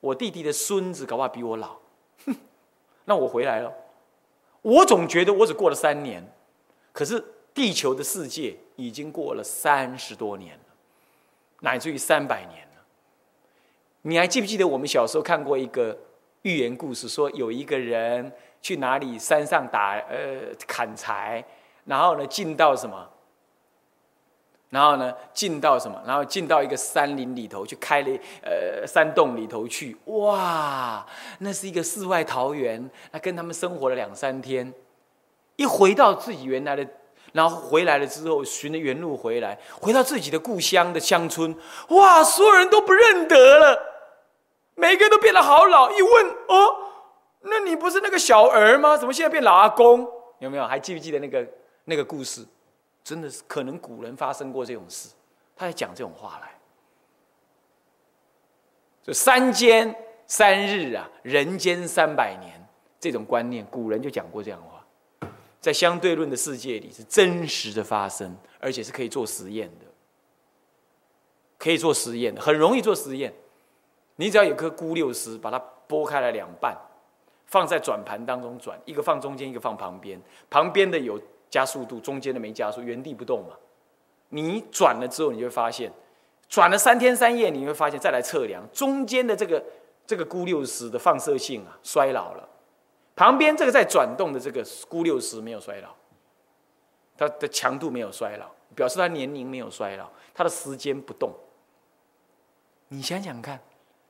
[0.00, 1.78] 我弟弟的孙子搞不好比我老。
[2.26, 2.36] 哼
[3.06, 3.72] 那我回来了，
[4.60, 6.22] 我总觉得我只过了三年，
[6.92, 10.64] 可是地球的世界已经过了三十多年了，
[11.60, 12.84] 乃至于三百年了。
[14.02, 15.98] 你还记不记得我们小时候看过一个
[16.42, 21.42] 寓言故事，说有一个人去哪里山上打呃砍柴，
[21.86, 23.08] 然后呢进到什么？
[24.68, 25.98] 然后呢，进到什么？
[26.04, 28.08] 然后进到一个山林里头去，开了
[28.42, 29.96] 呃山洞里头去。
[30.06, 31.06] 哇，
[31.38, 32.90] 那是一个世外桃源。
[33.12, 34.74] 那跟他们生活了两三天，
[35.54, 36.86] 一回到自己原来的，
[37.32, 41.56] 然后回来了之后，循着原路回来，回到自己的故乡的乡村。
[41.90, 43.80] 哇，所有人都不认得了，
[44.74, 45.90] 每个人都变得好老。
[45.92, 46.76] 一问，哦，
[47.42, 48.96] 那你不是那个小儿吗？
[48.96, 50.06] 怎么现在变老阿公？
[50.40, 50.66] 有没有？
[50.66, 51.46] 还记不记得那个
[51.86, 52.44] 那个故事？
[53.02, 55.10] 真的是可能古人发生过这种事，
[55.54, 56.52] 他在讲这种话来。
[59.04, 59.94] 就三间
[60.26, 62.60] 三日啊，人间三百年
[62.98, 64.84] 这种观念，古人就讲过这样的话，
[65.60, 69.86] 在相对论的世界里是真实的发生，而且是可以做实验的，
[71.56, 73.32] 可以做实验的，很容易做实验。
[74.16, 76.76] 你只要有颗钴六十，把它剥开了两半，
[77.46, 80.20] 放在转盘当中转，一个放中间，一个放旁边，
[80.50, 81.22] 旁边的有。
[81.56, 83.56] 加速度，中间的没加速，原地不动嘛。
[84.28, 85.90] 你转了之后，你会发现，
[86.50, 89.64] 转了三天三夜，你会发现再来测量中间的这个
[90.06, 92.46] 这个钴六十的放射性啊衰老了，
[93.14, 95.88] 旁边这个在转动的这个钴六十没有衰老，
[97.16, 101.32] 它的强度没有衰老，表示它年龄没有衰老，它的时间不动。
[102.88, 103.58] 你想想看，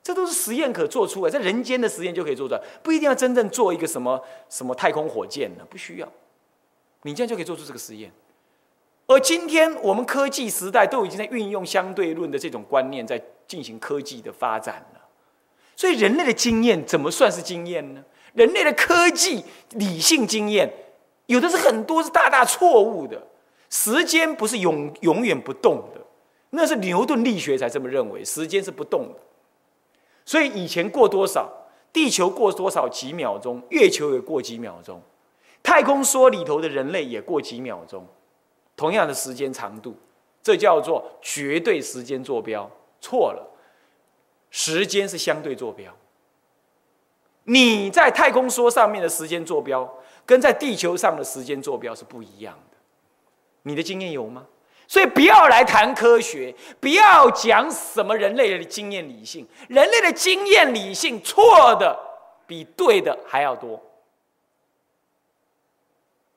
[0.03, 6.11] 这都是实验可做出来，在人间的实验就可以做出来，不一定要真正做一个什么什么太空火箭呢，不需要。
[7.07, 8.11] 你这样就可以做出这个实验，
[9.07, 15.01] 而今天我们科技时代都已经在运用相对论的这种观念，在进行科技的发展了。
[15.75, 18.03] 所以人类的经验怎么算是经验呢？
[18.33, 20.71] 人类的科技理性经验，
[21.27, 23.25] 有的是很多是大大错误的。
[23.69, 26.01] 时间不是永永远不动的，
[26.49, 29.19] 那是牛顿力学才这么认为，时间是不动的。
[30.25, 31.49] 所以以前过多少，
[31.93, 35.01] 地球过多少几秒钟，月球也过几秒钟。
[35.67, 38.07] 太空梭里头的人类也过几秒钟，
[38.77, 39.93] 同样的时间长度，
[40.41, 42.71] 这叫做绝对时间坐标。
[43.01, 43.45] 错了，
[44.49, 45.93] 时间是相对坐标。
[47.43, 49.93] 你在太空梭上面的时间坐标，
[50.25, 52.77] 跟在地球上的时间坐标是不一样的。
[53.63, 54.45] 你的经验有吗？
[54.87, 61.99] 所以不要来谈科学，不要讲什么人类的经验理性，人类的经验理性错的
[62.47, 63.83] 比对的还要多。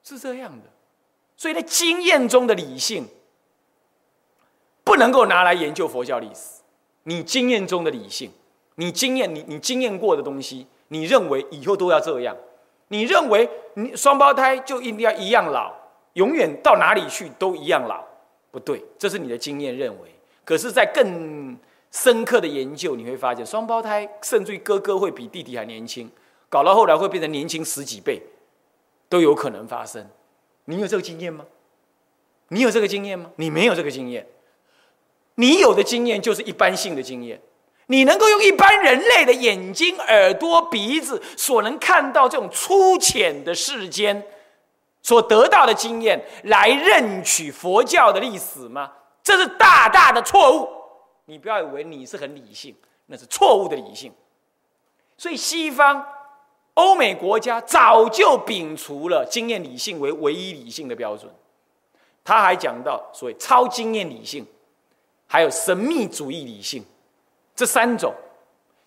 [0.02, 0.66] 是这样的，
[1.36, 3.06] 所以在经验中的理性
[4.82, 6.62] 不能够拿来研究佛教历史。
[7.04, 8.30] 你经验中的理性，
[8.74, 12.36] 你经验你你经验过的东西，你认为以后都要这样？
[12.88, 15.72] 你认为你双胞胎就一定要一样老，
[16.14, 18.04] 永远到哪里去都一样老？
[18.50, 20.14] 不对，这是你的经验认为。
[20.44, 21.56] 可是，在更
[21.92, 26.10] 深刻的研究，你会发现双胞胎甚至于哥哥会比弟弟还年轻，
[26.48, 28.20] 搞到后来会变成年轻十几倍。
[29.10, 30.08] 都有可能发生，
[30.66, 31.44] 你有这个经验吗？
[32.48, 33.30] 你有这个经验吗？
[33.36, 34.26] 你没有这个经验，
[35.34, 37.40] 你有的经验就是一般性的经验。
[37.86, 44.24] 你能够用一般人类的眼睛、耳朵、鼻子所能看到这种粗浅的世间
[45.02, 48.92] 所得到的经验来认取佛教的历史吗？
[49.24, 50.68] 这是大大的错误。
[51.24, 54.12] 你不要以为你是很理性，那是错误的理性。
[55.18, 56.06] 所以西方。
[56.74, 61.30] 欧美国家早就摒除了经验理性为唯一理性的标准，
[62.24, 64.46] 他还讲到所谓超经验理性，
[65.26, 66.84] 还有神秘主义理性
[67.54, 68.14] 这三种。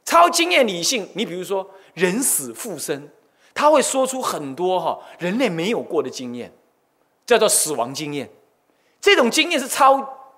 [0.05, 3.09] 超经验理性，你比如说人死复生，
[3.53, 6.51] 他会说出很多哈人类没有过的经验，
[7.25, 8.29] 叫做死亡经验。
[8.99, 10.31] 这种经验是超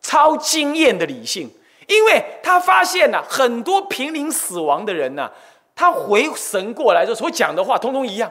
[0.00, 1.50] 超经验的理性，
[1.86, 5.30] 因为他发现了很多濒临死亡的人呢。
[5.76, 8.30] 他回神过来之后所讲的话，通通一样，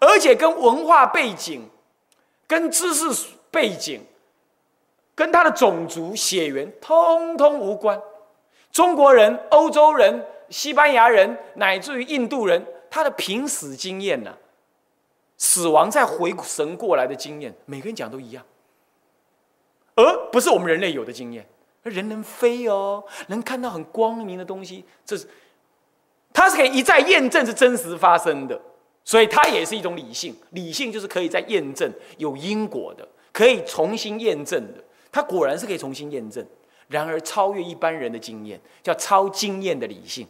[0.00, 1.68] 而且跟文化背景、
[2.46, 4.04] 跟知识背景、
[5.14, 8.00] 跟他的种族血缘通通无关。
[8.72, 14.36] 中国人、欧洲人、西班牙人，乃至于印度人，他的濒死经验呢，
[15.38, 18.44] 死亡再回神过来的经验，每个人讲都一样，
[19.94, 21.46] 而不是我们人类有的经验。
[21.84, 25.28] 人能飞哦，能看到很光明的东西，这是。
[26.36, 28.60] 它是可以一再验证是真实发生的，
[29.02, 30.36] 所以它也是一种理性。
[30.50, 34.84] 理性就是可以再验证有因果的，可以重新验证的。
[35.10, 36.46] 它果然是可以重新验证，
[36.88, 40.28] 然而超越一般人的经验，叫超经验的理性。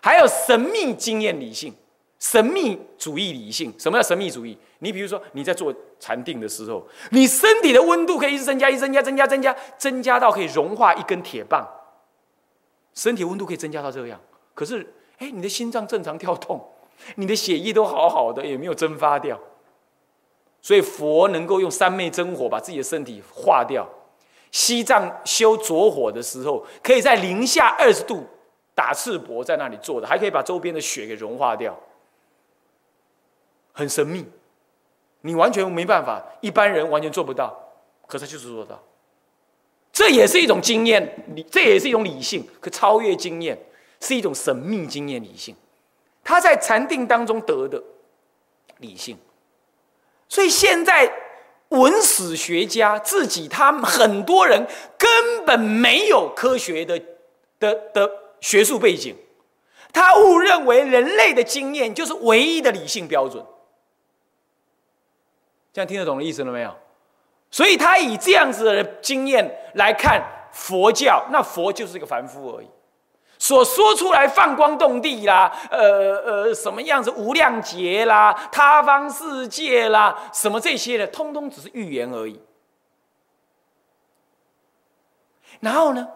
[0.00, 1.72] 还有神秘经验理性、
[2.18, 3.72] 神秘主义理性。
[3.78, 4.58] 什么叫神秘主义？
[4.80, 11.64] 你比如说你在做禅定的时候，你身体的温度可以一直增加、一增加、增加、增加，增加到可以融化一根铁棒。
[12.92, 14.20] 身体温度可以增加到这样，
[14.52, 14.84] 可是
[15.22, 16.60] 哎，你的心脏正常跳动，
[17.14, 19.38] 你的血液都好好的，也没有蒸发掉。
[20.60, 23.88] 所以佛能够用三昧真火把自己的身体化掉。
[24.50, 28.26] 西藏修着火的时候，可以在零下二十度
[28.74, 31.78] 打赤膊在那里坐的，还可以把周边的雪给融化掉，
[33.72, 34.26] 很神秘，
[35.20, 37.56] 你完全没办法，一般人完全做不到，
[38.06, 38.82] 可他就是做到。
[39.92, 43.58] 这也是一种经验，这也是一种理性，可超越经验，
[44.02, 45.56] 是一种神秘经验理性，
[46.22, 47.82] 他在禅定当中得的
[48.76, 49.16] 理性，
[50.28, 51.10] 所以现在。
[51.72, 54.66] 文史学家自己，他们很多人
[54.98, 57.00] 根本没有科学的
[57.58, 58.10] 的的
[58.42, 59.16] 学术背景，
[59.90, 63.42] 他误认为人类的经验就是唯一的理性标准。
[65.72, 66.76] 这样听得懂的意思了没有？
[67.50, 70.22] 所以他以这样子的经验来看
[70.52, 72.68] 佛教，那佛就是一个凡夫而已。
[73.42, 82.40] 所说出来放光动地啦，呃呃，什么样子无量劫啦，他方世界啦，什么这些的，通通只是预言而已。
[85.58, 86.08] 然后呢，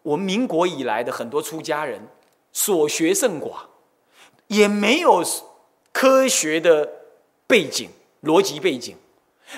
[0.00, 2.08] 我们民国以来的很多出家人
[2.50, 3.66] 所学甚寡，
[4.46, 5.22] 也没有
[5.92, 6.90] 科学的
[7.46, 7.90] 背景、
[8.22, 8.96] 逻辑背景，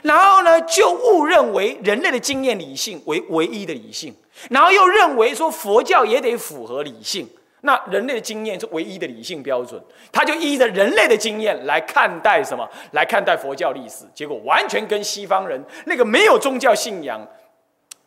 [0.03, 4.15] 然后呢，就误认为人类的经验理性为唯一的理性。
[4.51, 7.27] 然后又认为说佛教也得符合理性，
[7.63, 9.83] 那人类的经验是唯一的理性标准，
[10.13, 17.27] 他就依着人类的经验来看待什么，来看待佛教历史，结果完全跟西方人那个没有宗教信仰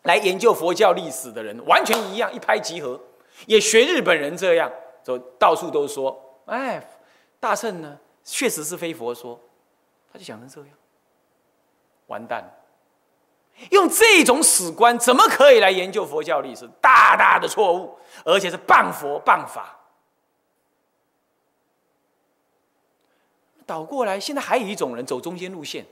[0.03, 2.99] 来研究佛教历史的人完全一样，一拍即合，
[3.47, 4.71] 也学日本人这样，
[5.03, 6.87] 就到处都说，哎，
[7.39, 7.97] 大乘呢？
[8.23, 9.39] 确实是非佛说，
[10.13, 10.69] 他就想成这样，
[12.09, 12.43] 完蛋。
[13.71, 16.65] 用这种史观，怎么可以来研究佛教历史？
[16.79, 19.77] 大大的错误，而且是谤佛谤法。
[23.65, 25.85] 倒过来，现在还有一种人走中间路线，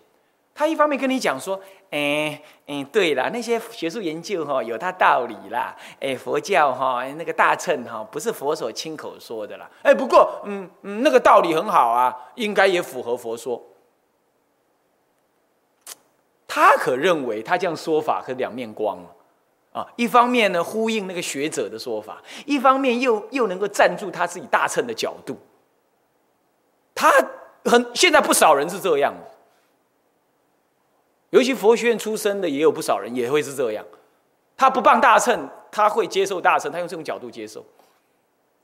[0.55, 1.59] 他一方面跟你讲说
[1.91, 13.61] ：“哎，嗯，对了，那些学术研究哈有它道理啦，哎，佛教哈那个大乘哈不是佛所亲口说的啦，哎，不过嗯嗯那个道理很好啊，应该也符合佛说。”
[16.57, 18.97] 他可认为他这样说法可两面光
[19.71, 19.85] 啊！
[19.95, 25.37] 一方面呢呼应那个学者的说法，一方面又又能够站住他自己大乘的角度。
[26.95, 27.11] 他
[27.65, 29.13] 很现在不少人是这样，
[31.29, 33.85] 尤其佛学院出身的也有不少人也会是这样。
[34.55, 37.63] 他不傍大乘，他会接受大乘，他用这种角度接受，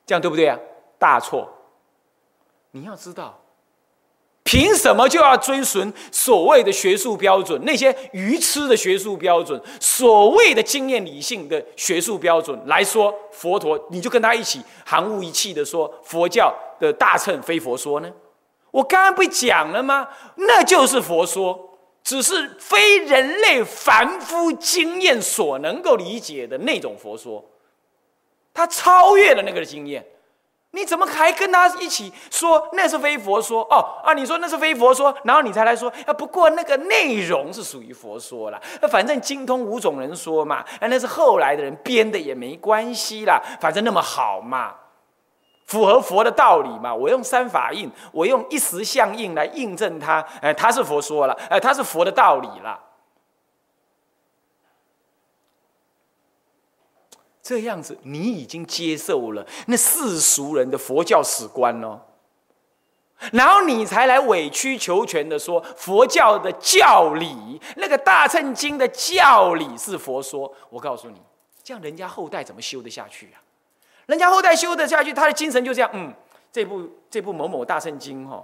[0.03, 0.57] 这样对不对啊？
[0.97, 1.47] 大错！
[2.71, 3.39] 你要知道。
[4.53, 7.59] 凭什么就要遵循所谓的学术标准？
[7.65, 18.11] 那些愚痴的学术标准，所谓的经验理性的学术标准来说，佛陀你就跟他一起含糊一气的说佛教的大乘非佛说呢？
[18.69, 20.07] 我刚刚不讲了吗？
[20.35, 27.43] 那就是佛说，只是非人类凡夫经验所能够理解的那种佛说，
[28.53, 30.05] 他超越了那个经验。
[30.75, 34.13] 你怎么还跟他一起说那是非佛说哦啊？
[34.13, 36.13] 你说那是非佛说，然后你才来说啊？
[36.13, 38.59] 不过那个内容是属于佛说了，
[38.89, 44.73] 反正精通五种人说嘛，啊那是后来的人编的也没关系啦，反正那么好嘛，
[45.67, 46.93] 符合佛的道理嘛。
[46.93, 52.79] 我用三法印，我用一时相应来印证它，哎，他是佛说了，哎，他是佛的道理了。
[57.43, 61.99] 这样子，你已经接受了那世俗人的佛教史观哦，
[63.33, 70.51] 然后你才来委曲求全的说佛教的教理，那个大乘经的教理是佛说。
[70.69, 71.21] 我告诉你，
[71.61, 73.43] 这样人家后代怎么修得下去啊？
[74.05, 75.89] 人家后代修得下去，他的精神就这样。
[75.93, 76.13] 嗯，
[76.49, 78.41] 这部这部某某大乘经哈，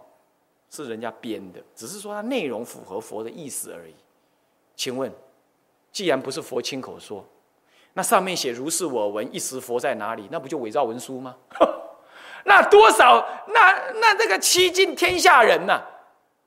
[0.69, 3.95] 是人家编的，只是说它内容符合佛的意思而已。
[4.75, 5.09] 请问，
[5.91, 7.25] 既然不是佛亲口说？
[7.93, 10.27] 那上面写如是我闻，一时佛在哪里？
[10.31, 11.35] 那不就伪造文书吗？
[12.45, 13.25] 那多少？
[13.47, 15.81] 那那这个欺尽天下人呐，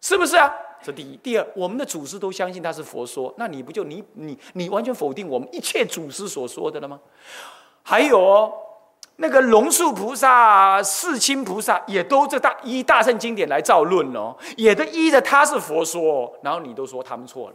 [0.00, 0.52] 是不是啊？
[0.82, 6.98] 这第一，第二，我们的祖师都相信他是佛说，那你不就你你你完全否定我们一切祖师所说的了吗？
[7.84, 8.52] 还有哦，
[9.16, 17.54] 那个龙树菩萨、世亲菩萨也都这大依大圣经典来造论哦，也都依着他是佛说，然后你都说他们错了。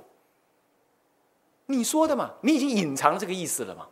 [1.68, 2.32] 你说的嘛？
[2.42, 3.86] 你已经隐藏这个意思了嘛？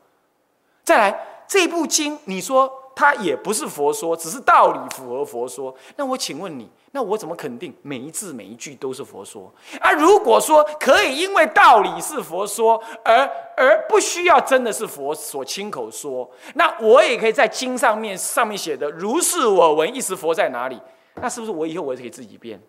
[0.83, 5.75] 再来，这部经你说它也不是佛说，只是道理符合佛说。
[5.95, 9.51] 那我请问你，那我怎么肯定每一字每一句都是佛说？
[9.81, 20.79] 啊，如果说可以因为道理是佛说，而而不需要真的是佛所亲口说，那我也可以在经上面上面写的如是我闻，一时佛在哪里？
[21.15, 22.61] 那是不是我以后我也可以自己编？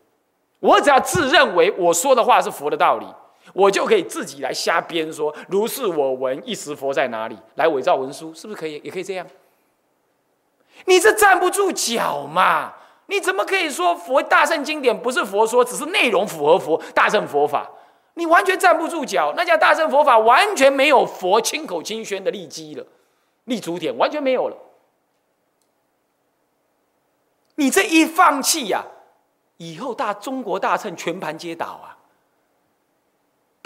[0.58, 3.06] 我只要自认为我说的话是佛的道理，
[3.52, 7.36] 我就可以自己来瞎编说如是我闻，一时佛在哪里？
[7.54, 8.80] 来伪造文书，是不是可以？
[8.84, 9.26] 也可以这样。
[10.84, 12.74] 你这站不住脚嘛？
[13.06, 17.70] 你怎么可以说佛大圣经典不是佛说，只是内容符合佛大圣佛法？
[18.14, 22.84] 你完全站不住脚，那叫大圣佛法完全没有佛亲口亲宣的立基了，
[23.44, 24.56] 立足点完全没有了。
[27.56, 28.84] 你这一放弃呀，
[29.58, 31.96] 以后大中国大乘全盘皆倒啊！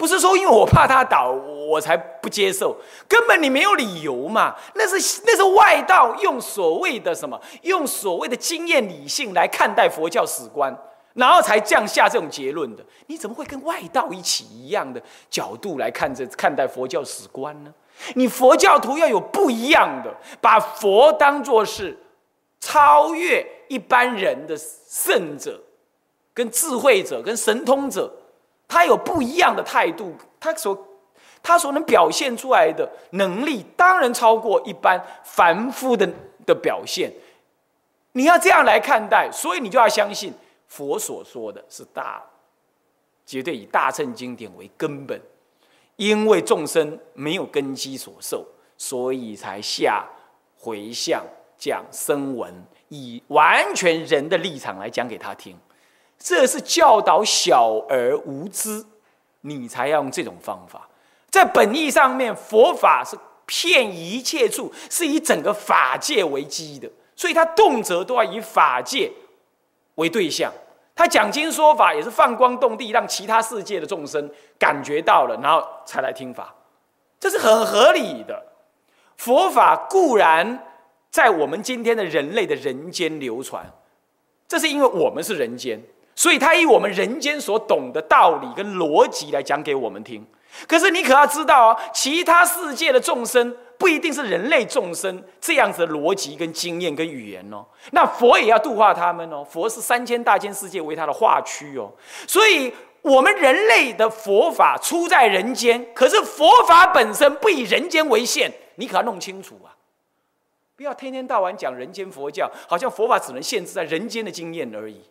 [0.01, 2.75] 不是说因为我怕他倒，我才不接受，
[3.07, 4.55] 根本你没有理由嘛。
[4.73, 10.75] 那是那是外道用所谓的什么，用所谓的经验理性来看待佛教史观，
[11.13, 12.83] 然后才降下这种结论的。
[13.05, 14.99] 你怎么会跟外道一起一样的
[15.29, 17.71] 角度来看这看待佛教史观呢？
[18.15, 21.95] 你佛教徒要有不一样的，把佛当作是
[22.59, 25.61] 超越一般人的圣者、
[26.33, 28.11] 跟智慧者、跟神通者。
[28.71, 30.87] 他有不一样的态度，他所
[31.43, 36.09] 他所能表现出来的能力，当然超过一般凡夫的
[36.45, 37.11] 的表现。
[38.13, 40.33] 你要这样来看待，所以你就要相信
[40.69, 42.23] 佛所说的是大，
[43.25, 45.21] 绝对以大乘经典为根本。
[45.97, 48.47] 因为众生没有根基所受，
[48.77, 50.07] 所以才下
[50.57, 51.21] 回向
[51.57, 52.53] 讲声闻，
[52.87, 55.59] 以完全人的立场来讲给他听。
[56.23, 58.85] 这是教导小儿无知，
[59.41, 60.87] 你才要用这种方法。
[61.31, 63.17] 在本意上面，佛法是
[63.47, 69.11] 骗一切处，是以整个法界为基的，所以他动辄都要以法界
[69.95, 70.53] 为对象。
[70.93, 76.53] 他讲经说法也是放光动地，让其他世界的众生感觉到了，然后才来听法，
[77.19, 78.45] 这是很合理的。
[79.17, 80.67] 佛法固然
[81.09, 83.65] 在我们今天的人类的人间流传，
[84.47, 85.81] 这是因为我们是人间。
[86.21, 90.23] 所以，他以我们人间所懂的道理跟逻辑来讲给我们听。
[90.67, 97.65] 可是，你可要知道哦，其他世界的众生不一定是人类众生这样子的逻辑跟经验跟语言哦。
[97.89, 99.43] 那佛也要度化他们哦。
[99.43, 101.91] 佛是三千大千世界为他的化区哦。
[102.27, 109.73] 所以，我们人类的佛法出在人间，可是佛法本身不以人间为限，你可要弄清楚啊！
[110.75, 115.01] 不要天天到晚讲人间佛教，好像佛法只能限制在人间的经验而已。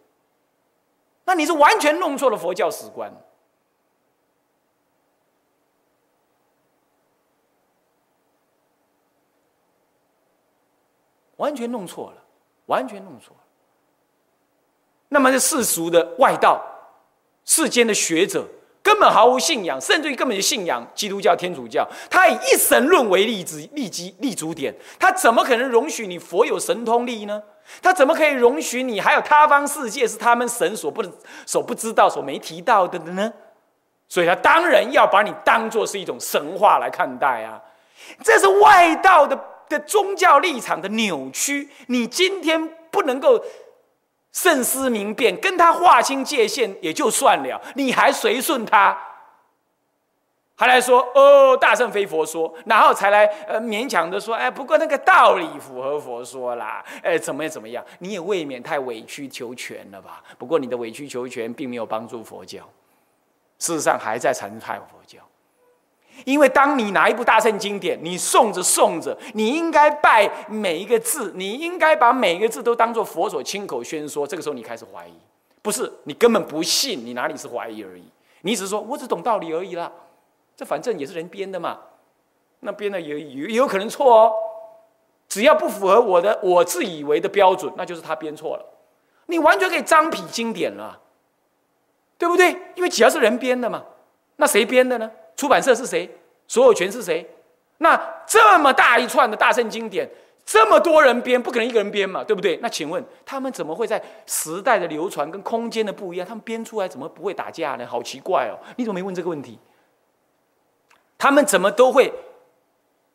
[1.31, 3.09] 那你是完全弄错了佛教史观，
[11.37, 12.17] 完全弄错了，
[12.67, 13.45] 完全弄错了。
[15.11, 16.61] 那么这世俗的外道、
[17.45, 18.45] 世间的学者，
[18.83, 21.89] 根本毫无信仰，甚至于根本就信仰基督教、天主教。
[22.11, 27.41] 他以一神论为立之立基立足点，他怎么可能容许你佛有神通力呢？
[27.83, 31.13] 他怎么可以容许你还有他方世界是他们神所不能
[31.47, 33.33] 所不知道、所没提到的呢？
[34.09, 37.63] 所以他当然要把你当做是一种神话来看待啊！
[38.25, 41.69] 这是外道的的宗教立场的扭曲。
[41.87, 43.41] 你今天不能够
[44.33, 48.99] 慎思明辨，跟他划清界限也就算了，你还随顺他。
[50.61, 57.83] 还来说哦，大圣非佛说，然后才来呃勉强的说，哎，不过那个道理符合佛说啦，哎，怎么怎么样？
[58.01, 60.23] 你也未免太委曲求全了吧？
[60.37, 62.59] 不过你的委曲求全并没有帮助佛教，
[63.59, 65.19] 事实上还在残害佛教。
[66.27, 74.27] 因为当你拿一部大圣经典，你诵着诵着，你应该拜每一个字，你应该把每一个字都当做佛所亲口宣说。
[74.27, 75.15] 这个时候你开始怀疑，
[75.63, 78.05] 不是你根本不信，你哪里是怀疑而已？
[78.43, 79.91] 你只是说我只懂道理而已啦。
[80.61, 81.79] 这反正也是人编的嘛，
[82.61, 84.31] 那编的也也有可能错哦。
[85.27, 88.67] 只要不符合我的我自以为的标准，那就是他编错了。
[89.25, 91.01] 你完全可以张皮经典了，
[92.19, 92.55] 对不对？
[92.75, 93.83] 因为只要是人编的嘛，
[94.37, 95.11] 那谁编的呢？
[95.35, 96.07] 出版社是谁？
[96.47, 97.27] 所有权是谁？
[97.79, 100.07] 那这么大一串的大圣经典，
[100.45, 102.59] 这么多人编，不可能一个人编嘛，对不对？
[102.59, 106.29] 那请问他们怎么会在时代的流传跟空间的不一样？
[106.29, 107.87] 他们编出来怎么不会打架呢？
[107.87, 108.61] 好奇怪哦！
[108.77, 109.59] 你怎么没问这个问题？
[111.21, 112.11] 他们怎么都会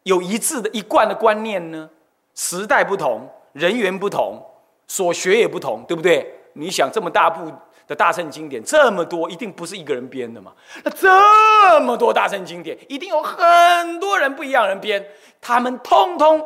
[0.04, 1.90] 有一致的一贯的观念呢？
[2.36, 4.40] 时代不同，人员不同，
[4.86, 6.32] 所学也不同，对不对？
[6.54, 7.52] 你想这么大部
[7.88, 10.54] 的大圣经典这么多，一定不是一个人编的嘛？
[10.84, 15.04] 那这么多大圣经典，一定有很多人不一样人编，
[15.42, 16.46] 他们通通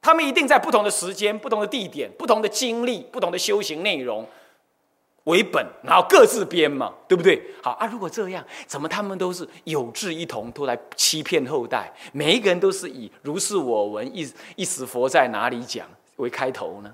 [0.00, 4.24] 他们一定在不同的时间、不同的地点、不同的经历、不同的修行内容
[5.24, 7.42] 为本，然后各自编嘛，对不对？
[7.62, 11.92] 好啊，如果这样，怎么他们都是有志一同，都来欺骗后代？
[12.12, 16.92] 每一个人都是以“如是我闻，一一时佛在哪里讲”为开头呢？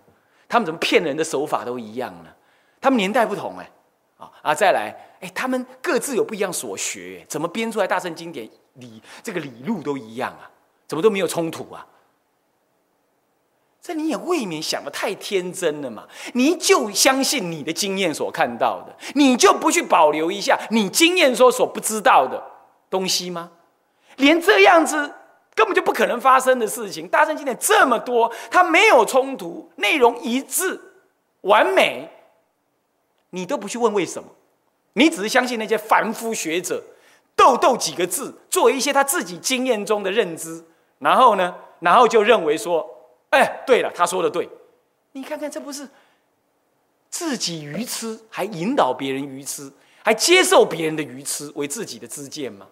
[0.49, 2.31] 他们怎么骗人的手法都一样呢？
[2.81, 3.71] 他们年代不同哎，
[4.17, 10.49] 啊啊，再来哎，他们各自有不一样所学，怎么编出来大圣经典理这个理路都一样啊？
[10.87, 11.85] 怎么都没有冲突啊？
[13.83, 16.07] 这你也未免想的太天真了嘛！
[16.35, 22.43] 你就相信你的经验所看到的，你就不去保留一下你经验说所不知道的
[22.91, 23.51] 东西吗？
[24.17, 25.15] 连这样子
[25.55, 30.79] 根本就不可能发生的事情，大圣经典这么多，它没有冲突，内容一致
[31.41, 32.07] 完美，
[33.31, 34.29] 你都不去问为什么？
[34.93, 36.85] 你只是相信那些凡夫学者，
[37.35, 40.63] 斗斗几个字，做一些他自己经验中的认知，
[40.99, 42.87] 然后呢，然后就认为说。
[43.31, 44.49] 哎，对了，他说的对，
[45.13, 45.89] 你看看，这不是
[47.09, 49.73] 自己愚痴，还引导别人愚痴，
[50.05, 52.67] 还接受别人的愚痴为自己的知见吗？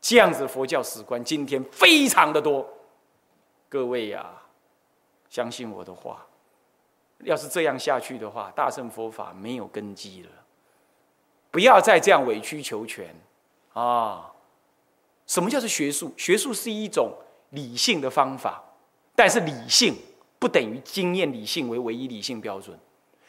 [0.00, 2.68] 这样子佛教史观今天非常的多。
[3.68, 4.30] 各位呀，
[5.30, 6.26] 相信我的话，
[7.20, 10.28] 要是这样下去的话，大乘佛法没有根基了。
[11.50, 13.14] 不要再这样委曲求全
[13.74, 14.32] 啊！
[15.26, 16.12] 什么叫做学术？
[16.16, 17.12] 学术是一种
[17.50, 18.63] 理性的方法。
[19.14, 19.96] 但是理性
[20.38, 22.76] 不等于经验理性为唯一理性标准，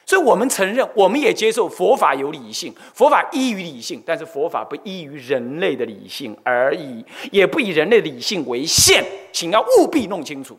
[0.06, 10.58] 所以我们承认，我们也接受佛法有理性，佛法依于理性，但是佛法不依于人类的理性而已，也不以人类理性为限，请要务必弄清楚，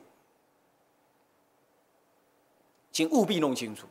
[2.93, 3.87] 请务必弄清楚。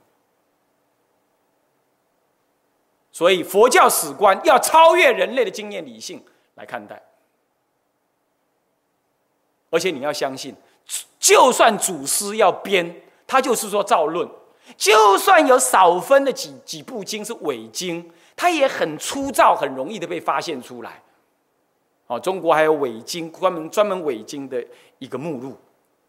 [3.11, 6.23] 所以佛教史观要超越人类的经验理性
[6.55, 7.01] 来看待，
[9.69, 10.55] 而且你要相信。
[11.19, 14.27] 就算祖师要编，他就是说造论；
[14.77, 21.01] 就算有少分的几几部经是伪经，他也很粗糙，很容易的被发现出来。
[22.07, 24.63] 哦，中国还有伪经，专门专门伪经的
[24.99, 25.57] 一个目录。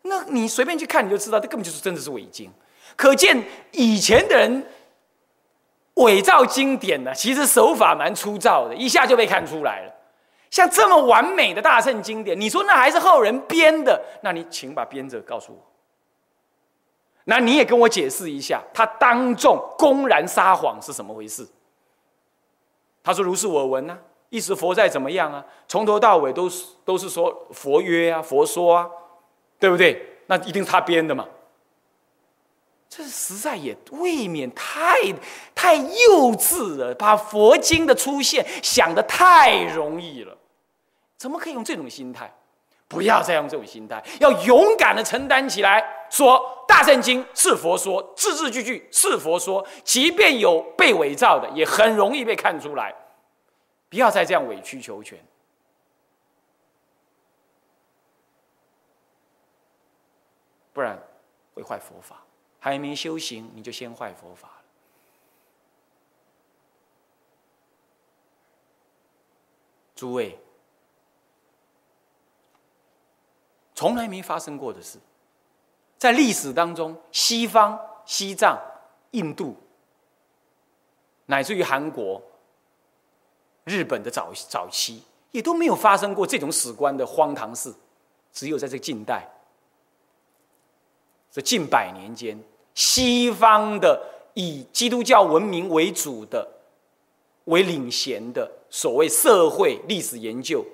[0.02, 2.50] 那你随便去看，你就知道，这根本就是真的是伪经。
[2.94, 4.66] 可见以前的人
[5.94, 9.92] 伪造经典呢，其实手法蛮粗糙的，一下就被看出来了。
[10.56, 14.02] 像这么完美的大圣经典，你说那还是后人编的？
[14.22, 15.58] 那你请把编者告诉我。
[17.24, 21.46] 那你也跟我解释一下，他当众公然撒谎是什么回事？
[23.04, 23.98] 他说：“如是我闻啊，
[24.30, 25.44] 一时佛在怎么样啊？
[25.68, 28.88] 从头到尾都是都是说佛约啊，佛说啊，
[29.58, 30.20] 对不对？
[30.24, 31.28] 那一定是他编的嘛？
[32.88, 34.94] 这实在也未免太
[35.54, 40.34] 太幼稚了，把佛经的出现想的太容易了。”
[41.16, 42.32] 怎么可以用这种心态？
[42.88, 46.06] 不要再用这种心态，要勇敢的承担起来。
[46.08, 46.38] 说
[46.68, 52.94] 《大圣经》是佛说，字字句句是佛说，即便有被伪造的，也很容易被看出来。
[53.88, 55.18] 不要再这样委曲求全，
[60.72, 60.96] 不然
[61.54, 62.22] 会坏佛法。
[62.60, 64.64] 还没修行，你就先坏佛法了。
[69.96, 70.38] 诸位。
[73.76, 74.98] 从来没发生过的事，
[75.98, 78.58] 在历史当中，西方、西藏、
[79.10, 79.54] 印度，
[81.26, 82.20] 乃至于韩国、
[83.64, 87.72] 日本的早早期，也都没有发生过这种史观的荒唐事。
[88.32, 89.28] 只有在这近代，
[91.30, 92.42] 这近百年间，
[92.74, 94.02] 西方的
[94.32, 96.48] 以基督教文明为主的、
[97.44, 100.64] 为领衔的所谓社会历史研究，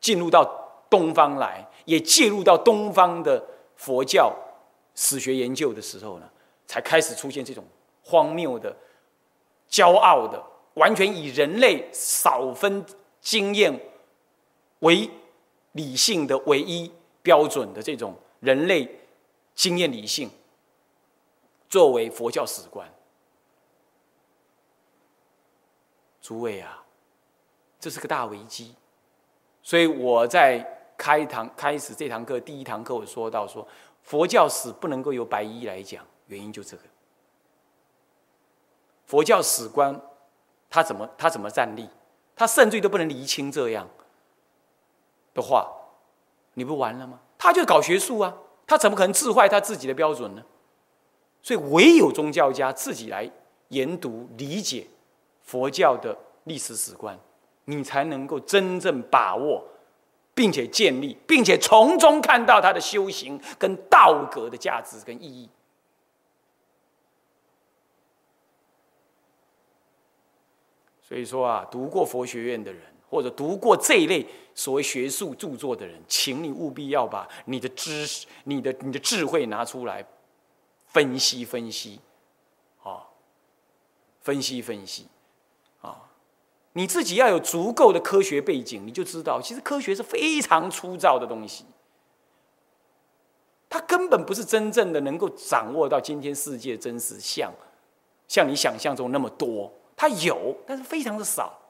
[0.00, 0.44] 进入到
[0.90, 1.64] 东方来。
[1.84, 3.44] 也介入到东方的
[3.76, 4.34] 佛教
[4.94, 6.30] 史学研究的时候呢，
[6.66, 7.64] 才开始出现这种
[8.02, 8.74] 荒谬的、
[9.68, 10.42] 骄傲的、
[10.74, 12.84] 完全以人类少分
[13.20, 13.78] 经验
[14.80, 15.10] 为
[15.72, 16.90] 理性的唯一
[17.22, 19.00] 标准的这种人类
[19.54, 20.30] 经验理性，
[21.68, 22.90] 作为佛教史观。
[26.22, 26.84] 诸位啊，
[27.78, 28.74] 这是个大危机，
[29.62, 30.73] 所以我在。
[31.04, 33.68] 开堂开始这堂课，第一堂课我说到说，
[34.02, 36.82] 佛教史不能够由白衣来讲，原因就这个。
[39.04, 40.00] 佛教史观，
[40.70, 41.86] 他怎么他怎么站立，
[42.34, 43.86] 他甚至都不能厘清这样
[45.34, 45.70] 的话，
[46.54, 47.20] 你不完了吗？
[47.36, 48.34] 他就搞学术啊，
[48.66, 50.42] 他怎么可能治坏他自己的标准呢？
[51.42, 53.30] 所以唯有宗教家自己来
[53.68, 54.88] 研读理解
[55.42, 57.20] 佛教的历史史观，
[57.66, 59.62] 你才能够真正把握。
[60.34, 65.48] 并且建立，并且从中看到他的修行跟道格的价值跟意义。
[71.00, 80.04] 所以说啊，读过佛学院的人，或者读过这一类所谓学术著作的人，请你务必要把你的知识、你的你的智慧拿出来
[80.86, 82.00] 分析分析，
[82.82, 83.06] 啊，
[84.22, 85.06] 分析分析，
[86.74, 91.64] 你自己要有足够的科学背景，你就知道，其实科学是非常粗糙的东西，
[93.68, 97.52] 它根本不是真正的能够掌握到今天世界真实像，
[98.28, 99.72] 像你想象中那么多。
[99.96, 101.60] 它有，但是非常的少。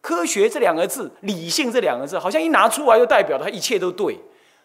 [0.00, 4.18] 科学这两个字，理性这两个字，好像一拿出来就代表它一切都对，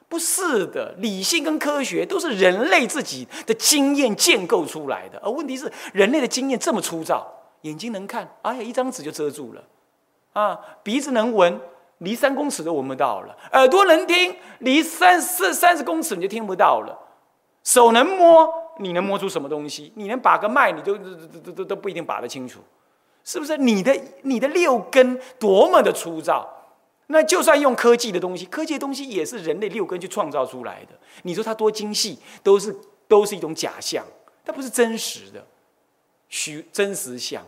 [0.08, 0.94] 不是的。
[1.00, 7.28] 理性跟科学都是人类自己的经验建构出来的，而问题是人类的经验这么粗糙，
[7.68, 9.62] 眼睛能看，哎呀，一张纸就遮住了；
[10.34, 11.60] 啊，鼻子能闻，
[12.00, 16.98] 离三公尺都闻不到了；耳朵能听，离三四三十公尺你就听不到了；
[17.64, 18.64] 手能摸。
[18.80, 19.92] 你能摸出什么东西？
[19.96, 22.60] 你能把个脉，你都都都都都不一定把得清楚，
[23.24, 23.58] 是不是？
[23.58, 26.48] 你的你的六根多么的粗糙，
[27.08, 30.92] 那就算用科技的东西，科技的东西也是人类六根去创造出来的。
[31.24, 34.06] 你说它多精细，都是都是一种假象，
[34.46, 35.44] 它不是真实的
[36.30, 37.44] 虚真实相。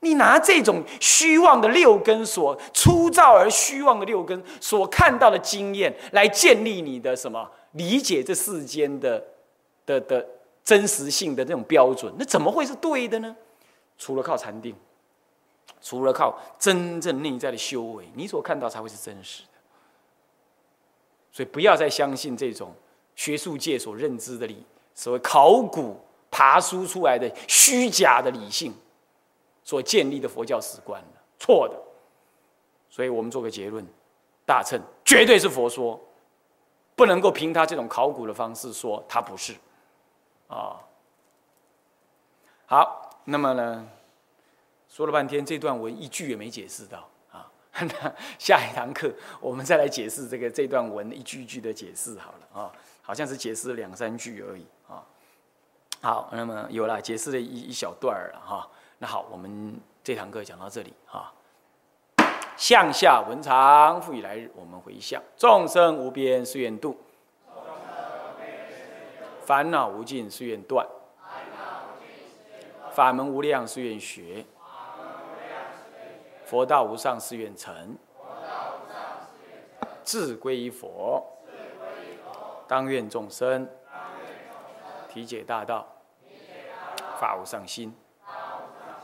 [0.00, 9.22] 你拿这种虚妄的六根所粗糙而虚妄的六根所看到的经验，来建立你的什么理解这世间的？
[9.88, 10.22] 的的
[10.62, 13.34] 真实性的这种标准，那怎么会是对的呢？
[13.96, 14.74] 除了靠禅定，
[15.80, 19.58] 除了靠真正内在的修为，你所看到才会是真实的。
[21.32, 22.70] 所以不要再相信这种
[23.16, 24.62] 学术界所认知的理，
[24.94, 25.98] 所谓考古
[26.30, 28.74] 爬书出来的虚假的理性
[29.68, 31.04] 所建立的佛教史观，
[31.38, 31.78] 错的。
[32.88, 33.86] 所以我们做个结论：
[34.46, 36.00] 大乘绝对是佛说，
[36.96, 39.54] 不能够凭他这种考古的方式说他不是。
[40.46, 40.80] 啊，
[42.64, 43.86] 好，那么呢，
[44.88, 47.52] 说了半天，这段文一句也没解释到啊。
[48.40, 55.04] 下一堂课我们再来解释这个这段文一句一句的解释好了啊，好像是解释两三句而已啊。
[56.00, 58.66] 好，那么有了解释了一一小段儿了哈。
[58.98, 61.32] 那好，我们这堂课讲到这里啊。
[62.56, 65.22] 向下文长，复以来日，我们回向。
[65.36, 66.98] 众生无边誓愿度。
[69.44, 70.84] 烦恼无尽，誓愿断；
[72.92, 74.44] 法门无量，誓愿学；
[76.44, 77.96] 佛道无上，誓愿成。
[80.04, 81.24] 志归于佛，
[82.66, 83.68] 当愿众生。
[85.08, 85.86] 体解大道，
[87.18, 87.90] 法无上心；